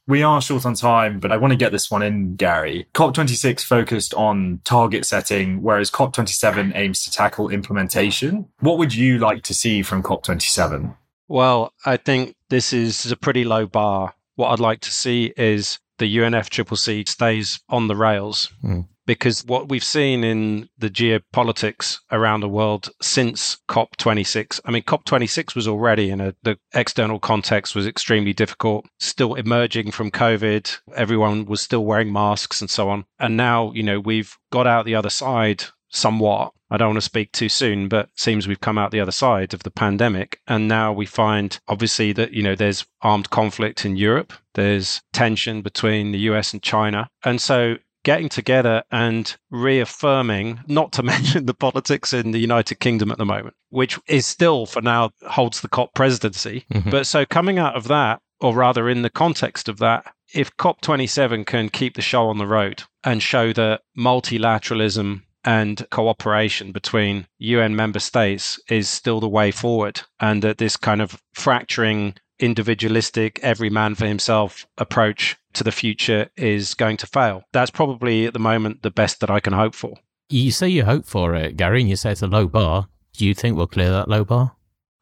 We 0.09 0.23
are 0.23 0.41
short 0.41 0.65
on 0.65 0.75
time, 0.75 1.19
but 1.19 1.33
I 1.33 1.37
want 1.37 1.51
to 1.53 1.57
get 1.57 1.73
this 1.73 1.91
one 1.91 2.03
in, 2.03 2.37
Gary. 2.37 2.87
COP26 2.95 3.65
focused 3.65 4.15
on 4.15 4.61
target 4.63 5.05
setting, 5.05 5.63
whereas 5.63 5.91
COP27 5.91 6.77
aims 6.77 7.03
to 7.03 7.11
tackle 7.11 7.49
implementation. 7.49 8.47
What 8.61 8.79
would 8.79 8.95
you 8.95 9.19
like 9.19 9.43
to 9.45 9.55
see 9.55 9.83
from 9.83 10.05
COP27? 10.05 10.97
Well, 11.27 11.73
I 11.85 11.97
think 11.97 12.37
this 12.51 12.73
is 12.73 13.11
a 13.11 13.17
pretty 13.17 13.45
low 13.45 13.67
bar. 13.67 14.15
What 14.37 14.51
I'd 14.51 14.61
like 14.61 14.81
to 14.83 14.93
see 14.93 15.33
is 15.37 15.81
the 15.99 16.17
UNFCCC 16.19 17.09
stays 17.09 17.59
on 17.69 17.89
the 17.89 17.97
rails. 17.97 18.53
Mm. 18.63 18.87
Because 19.07 19.45
what 19.45 19.69
we've 19.69 19.85
seen 19.85 20.25
in 20.25 20.69
the 20.77 20.91
geopolitics 20.91 21.99
around 22.11 22.41
the 22.41 22.49
world 22.49 22.91
since 23.01 23.59
COP26, 23.69 24.61
I 24.65 24.71
mean, 24.71 24.83
COP26 24.83 25.55
was 25.55 25.69
already 25.69 26.11
in 26.11 26.21
a, 26.21 26.35
the 26.43 26.59
external 26.75 27.19
context 27.19 27.75
was 27.75 27.87
extremely 27.87 28.33
difficult, 28.33 28.87
still 28.99 29.35
emerging 29.35 29.93
from 29.93 30.11
COVID. 30.11 30.77
Everyone 30.95 31.47
was 31.47 31.61
still 31.61 31.85
wearing 31.85 32.13
masks 32.13 32.61
and 32.61 32.69
so 32.69 32.89
on. 32.89 33.05
And 33.19 33.37
now, 33.37 33.73
you 33.73 33.83
know, 33.83 34.01
we've 34.01 34.37
got 34.51 34.67
out 34.67 34.85
the 34.85 34.97
other 34.97 35.11
side 35.11 35.65
somewhat. 35.89 36.53
I 36.69 36.77
don't 36.77 36.89
want 36.89 36.97
to 36.97 37.03
speak 37.03 37.31
too 37.31 37.49
soon, 37.49 37.89
but 37.89 38.09
seems 38.17 38.49
we've 38.49 38.61
come 38.61 38.77
out 38.77 38.91
the 38.91 39.01
other 39.01 39.13
side 39.13 39.55
of 39.55 39.63
the 39.63 39.71
pandemic. 39.71 40.41
And 40.49 40.67
now 40.67 40.93
we 40.93 41.07
find 41.07 41.59
obviously 41.69 42.13
that, 42.15 42.33
you 42.33 42.43
know, 42.43 42.57
there's 42.57 42.85
armed 43.03 43.31
conflict 43.31 43.85
in 43.85 43.97
Europe. 43.97 44.33
There's 44.55 45.01
tension 45.13 45.63
between 45.63 46.11
the 46.11 46.19
US 46.31 46.53
and 46.53 46.63
China. 46.63 47.09
And 47.25 47.41
so 47.41 47.77
getting 48.07 48.29
together 48.29 48.85
and 48.93 49.37
reaffirming, 49.51 50.61
not 50.69 50.93
to 50.93 51.03
mention 51.13 51.45
the 51.47 51.53
politics 51.53 52.13
in 52.13 52.31
the 52.31 52.39
United 52.39 52.77
Kingdom 52.77 53.11
at 53.11 53.19
the 53.19 53.25
moment, 53.27 53.57
which 53.71 53.99
is 54.07 54.25
still 54.25 54.65
for 54.65 54.81
now 54.81 55.11
holds 55.27 55.61
the 55.61 55.69
COP 55.69 55.93
presidency. 55.93 56.65
Mm-hmm. 56.73 56.91
But 56.91 57.09
so 57.09 57.27
coming 57.27 57.59
out 57.59 57.75
of 57.75 57.89
that, 57.89 58.21
or 58.41 58.55
rather 58.55 58.89
in 58.89 59.03
the 59.03 59.11
context 59.11 59.69
of 59.69 59.79
that, 59.79 60.07
if 60.33 60.57
COP27 60.57 61.47
can 61.47 61.69
keep 61.69 61.97
the 61.97 62.03
show 62.03 62.29
on 62.29 62.39
the 62.39 62.47
road 62.47 62.85
and 63.03 63.21
show 63.21 63.53
that 63.55 63.81
multilateralism 63.99 65.23
and 65.43 65.85
cooperation 65.91 66.71
between 66.71 67.27
UN 67.39 67.75
member 67.75 68.01
states 68.01 68.61
is 68.69 68.89
still 68.89 69.19
the 69.19 69.29
way 69.29 69.51
forward, 69.51 70.01
and 70.21 70.43
that 70.43 70.59
this 70.59 70.77
kind 70.77 71.03
of 71.03 71.21
fracturing, 71.35 72.15
individualistic, 72.39 73.39
every 73.43 73.71
man 73.71 73.95
for 73.95 74.07
himself 74.07 74.67
approach 74.79 75.37
to 75.55 75.65
the 75.65 75.73
future 75.73 76.29
is 76.37 76.75
going 76.75 76.97
to 76.99 77.07
fail. 77.07 77.45
That's 77.53 77.71
probably 77.71 78.27
at 78.27 78.33
the 78.33 78.39
moment 78.39 78.83
the 78.83 78.91
best 78.91 79.21
that 79.21 79.31
I 79.31 79.41
can 79.41 79.53
hope 79.53 79.75
for. 79.75 79.95
You 80.29 80.51
say 80.51 80.69
you 80.69 80.85
hope 80.85 81.05
for 81.05 81.35
it, 81.35 81.57
Gary, 81.57 81.81
and 81.81 81.91
you 81.91 81.97
say 81.97 82.13
it's 82.13 82.23
a 82.23 82.27
low 82.27 82.47
bar. 82.47 82.89
Do 83.15 83.27
you 83.27 83.35
think 83.35 83.57
we'll 83.57 83.67
clear 83.67 83.91
that 83.91 84.09
low 84.09 84.25
bar? 84.25 84.57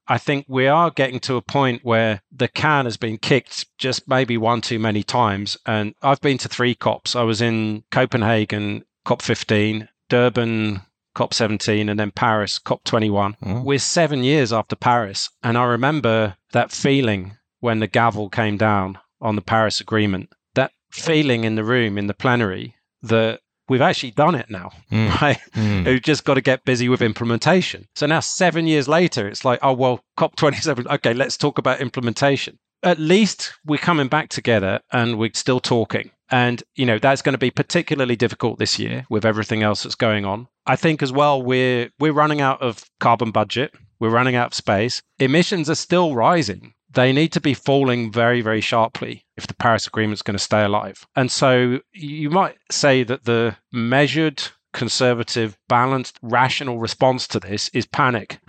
I 0.07 0.19
think 0.19 0.45
we 0.49 0.67
are 0.67 0.91
getting 0.91 1.19
to 1.21 1.37
a 1.37 1.43
point 1.43 1.81
where 1.83 2.21
the 2.31 2.49
can 2.49 2.85
has 2.85 2.99
been 2.99 3.17
kicked 3.17 3.67
just 3.79 4.07
maybe 4.07 4.37
one 4.37 4.61
too 4.61 4.79
many 4.79 5.03
times. 5.03 5.57
And 5.65 5.95
I've 6.03 6.21
been 6.21 6.39
to 6.39 6.49
three 6.49 6.75
COPs. 6.75 7.17
I 7.17 7.23
was 7.23 7.41
in 7.41 7.85
Copenhagen, 7.91 8.85
COP15, 9.07 9.89
Durban 10.11 10.83
COP17 11.15 11.91
and 11.91 11.99
then 11.99 12.11
Paris 12.11 12.59
COP21. 12.59 13.39
Mm. 13.39 13.65
We're 13.65 13.79
seven 13.79 14.25
years 14.25 14.53
after 14.53 14.77
Paris. 14.77 15.31
And 15.43 15.57
I 15.57 15.65
remember 15.65 16.37
that 16.53 16.73
feeling 16.73 17.37
when 17.61 17.81
the 17.81 17.87
gavel 17.87 18.29
came 18.29 18.57
down 18.57 18.99
on 19.21 19.37
the 19.37 19.43
Paris 19.43 19.81
Agreement, 19.81 20.29
that 20.55 20.73
feeling 20.91 21.45
in 21.45 21.55
the 21.55 21.65
room, 21.65 21.97
in 21.97 22.07
the 22.07 22.15
plenary, 22.15 22.77
that 23.03 23.41
we've 23.69 23.81
actually 23.81 24.11
done 24.11 24.35
it 24.35 24.51
now, 24.51 24.71
mm. 24.91 25.09
right? 25.21 25.39
Mm. 25.55 25.87
We've 25.87 26.03
just 26.03 26.25
got 26.25 26.35
to 26.35 26.41
get 26.41 26.65
busy 26.65 26.89
with 26.89 27.03
implementation. 27.03 27.87
So 27.95 28.07
now, 28.07 28.21
seven 28.21 28.67
years 28.67 28.89
later, 28.89 29.27
it's 29.27 29.45
like, 29.45 29.59
oh, 29.63 29.73
well, 29.73 30.01
COP27, 30.19 30.87
okay, 30.95 31.15
let's 31.15 31.37
talk 31.37 31.59
about 31.59 31.81
implementation. 31.81 32.59
At 32.85 32.99
least 32.99 33.55
we're 33.65 33.79
coming 33.79 34.09
back 34.09 34.29
together 34.29 34.81
and 34.93 35.19
we're 35.19 35.31
still 35.35 35.61
talking. 35.61 36.11
And, 36.31 36.63
you 36.75 36.87
know, 36.87 36.99
that's 36.99 37.23
going 37.23 37.35
to 37.35 37.39
be 37.39 37.51
particularly 37.51 38.17
difficult 38.17 38.59
this 38.59 38.79
year 38.79 39.07
with 39.11 39.25
everything 39.25 39.63
else 39.63 39.83
that's 39.83 39.95
going 39.95 40.25
on. 40.25 40.49
I 40.67 40.77
think 40.77 41.03
as 41.03 41.13
well, 41.13 41.43
we're, 41.43 41.91
we're 41.99 42.13
running 42.13 42.41
out 42.41 42.63
of 42.63 42.85
carbon 43.01 43.31
budget. 43.31 43.75
We're 44.01 44.11
running 44.11 44.35
out 44.35 44.49
of 44.49 44.55
space. 44.55 45.03
Emissions 45.19 45.69
are 45.71 45.75
still 45.75 46.15
rising. 46.15 46.75
They 46.91 47.13
need 47.13 47.33
to 47.33 47.41
be 47.41 47.55
falling 47.55 48.13
very, 48.13 48.41
very 48.41 48.61
sharply 48.61 49.25
if 49.37 49.47
the 49.47 49.55
Paris 49.55 49.87
Agreement 49.87 50.15
is 50.15 50.23
going 50.23 50.37
to 50.37 50.43
stay 50.43 50.63
alive. 50.63 51.07
And 51.17 51.31
so 51.31 51.81
you 51.93 52.31
might 52.31 52.57
say 52.71 53.03
that 53.05 53.25
the 53.25 53.57
measured 53.73 54.43
conservative, 54.75 55.57
balanced, 55.69 56.19
rational 56.21 56.79
response 56.79 57.27
to 57.29 57.41
this 57.41 57.71
is 57.71 57.87
panic. 57.87 58.39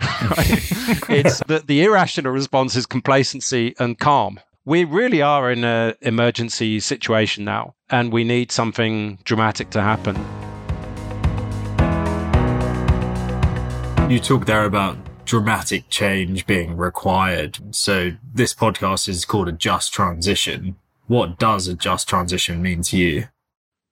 it's 1.08 1.42
that 1.46 1.66
the 1.66 1.84
irrational 1.84 2.32
response 2.32 2.76
is 2.76 2.84
complacency 2.84 3.74
and 3.78 3.98
calm 3.98 4.38
we 4.66 4.82
really 4.82 5.22
are 5.22 5.50
in 5.52 5.62
an 5.62 5.94
emergency 6.02 6.80
situation 6.80 7.44
now, 7.44 7.74
and 7.88 8.12
we 8.12 8.24
need 8.24 8.50
something 8.50 9.16
dramatic 9.22 9.70
to 9.70 9.80
happen. 9.80 10.16
You 14.10 14.18
talk 14.18 14.46
there 14.46 14.64
about 14.64 14.98
dramatic 15.24 15.88
change 15.88 16.46
being 16.46 16.76
required. 16.76 17.58
So 17.70 18.12
this 18.34 18.54
podcast 18.54 19.08
is 19.08 19.24
called 19.24 19.48
a 19.48 19.52
just 19.52 19.92
transition. 19.92 20.76
What 21.06 21.38
does 21.38 21.68
a 21.68 21.74
just 21.74 22.08
transition 22.08 22.60
mean 22.60 22.82
to 22.82 22.96
you? 22.96 23.28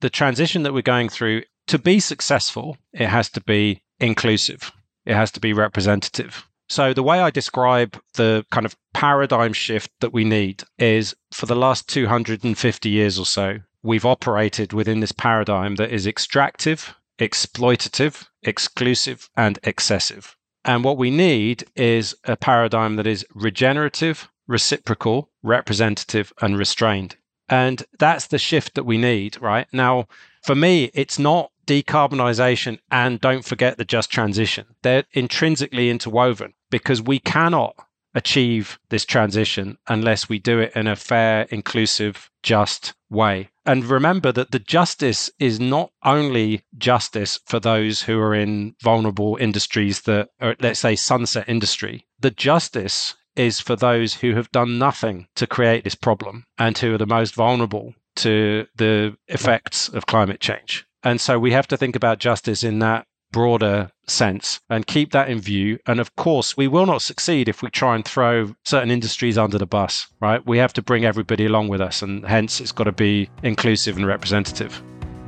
The 0.01 0.09
transition 0.09 0.63
that 0.63 0.73
we're 0.73 0.81
going 0.81 1.07
through, 1.07 1.43
to 1.67 1.79
be 1.79 1.99
successful, 1.99 2.77
it 2.93 3.07
has 3.07 3.29
to 3.31 3.41
be 3.41 3.81
inclusive. 3.99 4.71
It 5.05 5.13
has 5.13 5.31
to 5.31 5.39
be 5.39 5.53
representative. 5.53 6.47
So, 6.67 6.93
the 6.93 7.03
way 7.03 7.19
I 7.19 7.29
describe 7.29 8.01
the 8.15 8.43
kind 8.51 8.65
of 8.65 8.75
paradigm 8.93 9.53
shift 9.53 9.91
that 9.99 10.13
we 10.13 10.23
need 10.23 10.63
is 10.79 11.15
for 11.31 11.45
the 11.45 11.55
last 11.55 11.87
250 11.89 12.89
years 12.89 13.19
or 13.19 13.25
so, 13.25 13.59
we've 13.83 14.05
operated 14.05 14.73
within 14.73 14.99
this 14.99 15.11
paradigm 15.11 15.75
that 15.75 15.91
is 15.91 16.07
extractive, 16.07 16.95
exploitative, 17.19 18.25
exclusive, 18.41 19.29
and 19.37 19.59
excessive. 19.63 20.35
And 20.63 20.83
what 20.83 20.97
we 20.97 21.11
need 21.11 21.65
is 21.75 22.15
a 22.23 22.35
paradigm 22.35 22.95
that 22.95 23.05
is 23.05 23.23
regenerative, 23.35 24.27
reciprocal, 24.47 25.29
representative, 25.43 26.33
and 26.41 26.57
restrained. 26.57 27.15
And 27.47 27.83
that's 27.99 28.27
the 28.27 28.39
shift 28.39 28.73
that 28.73 28.85
we 28.85 28.97
need, 28.97 29.39
right? 29.39 29.67
Now, 29.71 30.07
for 30.41 30.55
me, 30.55 30.89
it's 30.95 31.19
not 31.19 31.51
decarbonisation 31.65 32.79
and 32.91 33.19
don't 33.19 33.45
forget 33.45 33.77
the 33.77 33.85
just 33.85 34.09
transition. 34.09 34.65
They're 34.81 35.05
intrinsically 35.13 35.89
interwoven 35.89 36.53
because 36.69 37.01
we 37.01 37.19
cannot 37.19 37.75
achieve 38.15 38.79
this 38.89 39.05
transition 39.05 39.77
unless 39.87 40.29
we 40.29 40.39
do 40.39 40.59
it 40.59 40.71
in 40.75 40.87
a 40.87 40.95
fair, 40.95 41.43
inclusive, 41.49 42.31
just 42.41 42.93
way. 43.09 43.49
And 43.65 43.83
remember 43.83 44.31
that 44.31 44.51
the 44.51 44.59
justice 44.59 45.29
is 45.39 45.59
not 45.59 45.91
only 46.03 46.63
justice 46.77 47.39
for 47.45 47.59
those 47.59 48.03
who 48.03 48.19
are 48.19 48.33
in 48.33 48.75
vulnerable 48.81 49.37
industries 49.39 50.01
that 50.01 50.29
are, 50.39 50.55
let's 50.59 50.79
say, 50.79 50.95
sunset 50.95 51.49
industry. 51.49 52.05
The 52.19 52.31
justice 52.31 53.15
is 53.35 53.59
for 53.59 53.75
those 53.75 54.13
who 54.13 54.35
have 54.35 54.51
done 54.51 54.79
nothing 54.79 55.27
to 55.35 55.47
create 55.47 55.83
this 55.83 55.95
problem 55.95 56.45
and 56.57 56.77
who 56.77 56.93
are 56.93 56.97
the 56.97 57.05
most 57.05 57.35
vulnerable 57.35 57.93
to 58.17 58.65
the 58.75 59.17
effects 59.27 59.89
of 59.89 60.05
climate 60.05 60.39
change. 60.39 60.85
And 61.05 61.21
so 61.21 61.39
we 61.39 61.51
have 61.51 61.67
to 61.67 61.77
think 61.77 61.95
about 61.95 62.19
justice 62.19 62.63
in 62.63 62.79
that 62.79 63.05
broader 63.31 63.91
sense 64.07 64.59
and 64.69 64.87
keep 64.87 65.11
that 65.11 65.29
in 65.29 65.39
view. 65.39 65.77
And 65.87 65.99
of 65.99 66.15
course, 66.15 66.55
we 66.57 66.67
will 66.67 66.85
not 66.85 67.01
succeed 67.01 67.47
if 67.47 67.61
we 67.61 67.69
try 67.69 67.95
and 67.95 68.03
throw 68.03 68.55
certain 68.63 68.91
industries 68.91 69.37
under 69.37 69.57
the 69.57 69.65
bus, 69.65 70.07
right? 70.19 70.45
We 70.45 70.57
have 70.57 70.73
to 70.73 70.81
bring 70.81 71.05
everybody 71.05 71.45
along 71.45 71.67
with 71.67 71.81
us, 71.81 72.01
and 72.01 72.25
hence 72.25 72.59
it's 72.61 72.71
got 72.71 72.85
to 72.85 72.91
be 72.91 73.29
inclusive 73.43 73.97
and 73.97 74.07
representative. 74.07 74.81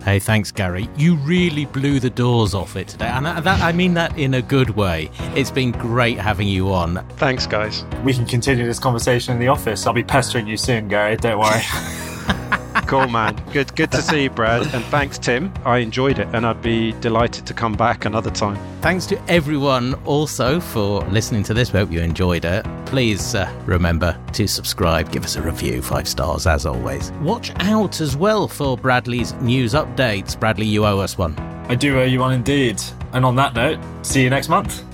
Hey, 0.03 0.19
thanks, 0.19 0.51
Gary. 0.51 0.89
You 0.95 1.15
really 1.17 1.65
blew 1.65 1.99
the 1.99 2.09
doors 2.09 2.53
off 2.53 2.77
it 2.77 2.87
today. 2.87 3.07
And 3.07 3.25
that, 3.25 3.45
I 3.45 3.73
mean 3.73 3.93
that 3.95 4.17
in 4.17 4.35
a 4.35 4.41
good 4.41 4.69
way. 4.69 5.11
It's 5.35 5.51
been 5.51 5.71
great 5.71 6.17
having 6.17 6.47
you 6.47 6.71
on. 6.71 7.05
Thanks, 7.17 7.45
guys. 7.45 7.83
We 8.05 8.13
can 8.13 8.25
continue 8.25 8.65
this 8.65 8.79
conversation 8.79 9.33
in 9.33 9.39
the 9.39 9.49
office. 9.49 9.85
I'll 9.85 9.91
be 9.91 10.03
pestering 10.03 10.47
you 10.47 10.55
soon, 10.55 10.87
Gary. 10.87 11.17
Don't 11.17 11.39
worry. 11.39 11.61
cool, 12.87 13.07
man. 13.07 13.35
Good, 13.51 13.75
good 13.75 13.91
to 13.91 14.01
see 14.01 14.23
you, 14.23 14.29
Brad. 14.29 14.61
And 14.73 14.83
thanks, 14.85 15.17
Tim. 15.17 15.53
I 15.65 15.79
enjoyed 15.79 16.19
it, 16.19 16.27
and 16.33 16.45
I'd 16.45 16.61
be 16.61 16.93
delighted 16.93 17.45
to 17.47 17.53
come 17.53 17.73
back 17.73 18.05
another 18.05 18.31
time. 18.31 18.57
Thanks 18.81 19.05
to 19.07 19.21
everyone 19.29 19.93
also 20.05 20.59
for 20.59 21.01
listening 21.09 21.43
to 21.43 21.53
this. 21.53 21.73
We 21.73 21.79
hope 21.79 21.91
you 21.91 21.99
enjoyed 21.99 22.45
it. 22.45 22.65
Please 22.85 23.35
uh, 23.35 23.51
remember 23.65 24.17
to 24.33 24.47
subscribe, 24.47 25.11
give 25.11 25.25
us 25.25 25.35
a 25.35 25.41
review, 25.41 25.81
five 25.81 26.07
stars 26.07 26.47
as 26.47 26.65
always. 26.65 27.11
Watch 27.21 27.51
out 27.57 27.99
as 27.99 28.15
well 28.15 28.47
for 28.47 28.77
Bradley's 28.77 29.33
news 29.35 29.73
updates. 29.73 30.39
Bradley, 30.39 30.65
you 30.65 30.85
owe 30.85 30.99
us 30.99 31.17
one. 31.17 31.37
I 31.69 31.75
do 31.75 31.99
owe 31.99 32.05
you 32.05 32.21
one 32.21 32.33
indeed. 32.33 32.81
And 33.11 33.25
on 33.25 33.35
that 33.35 33.53
note, 33.53 33.79
see 34.03 34.23
you 34.23 34.29
next 34.29 34.47
month. 34.47 34.86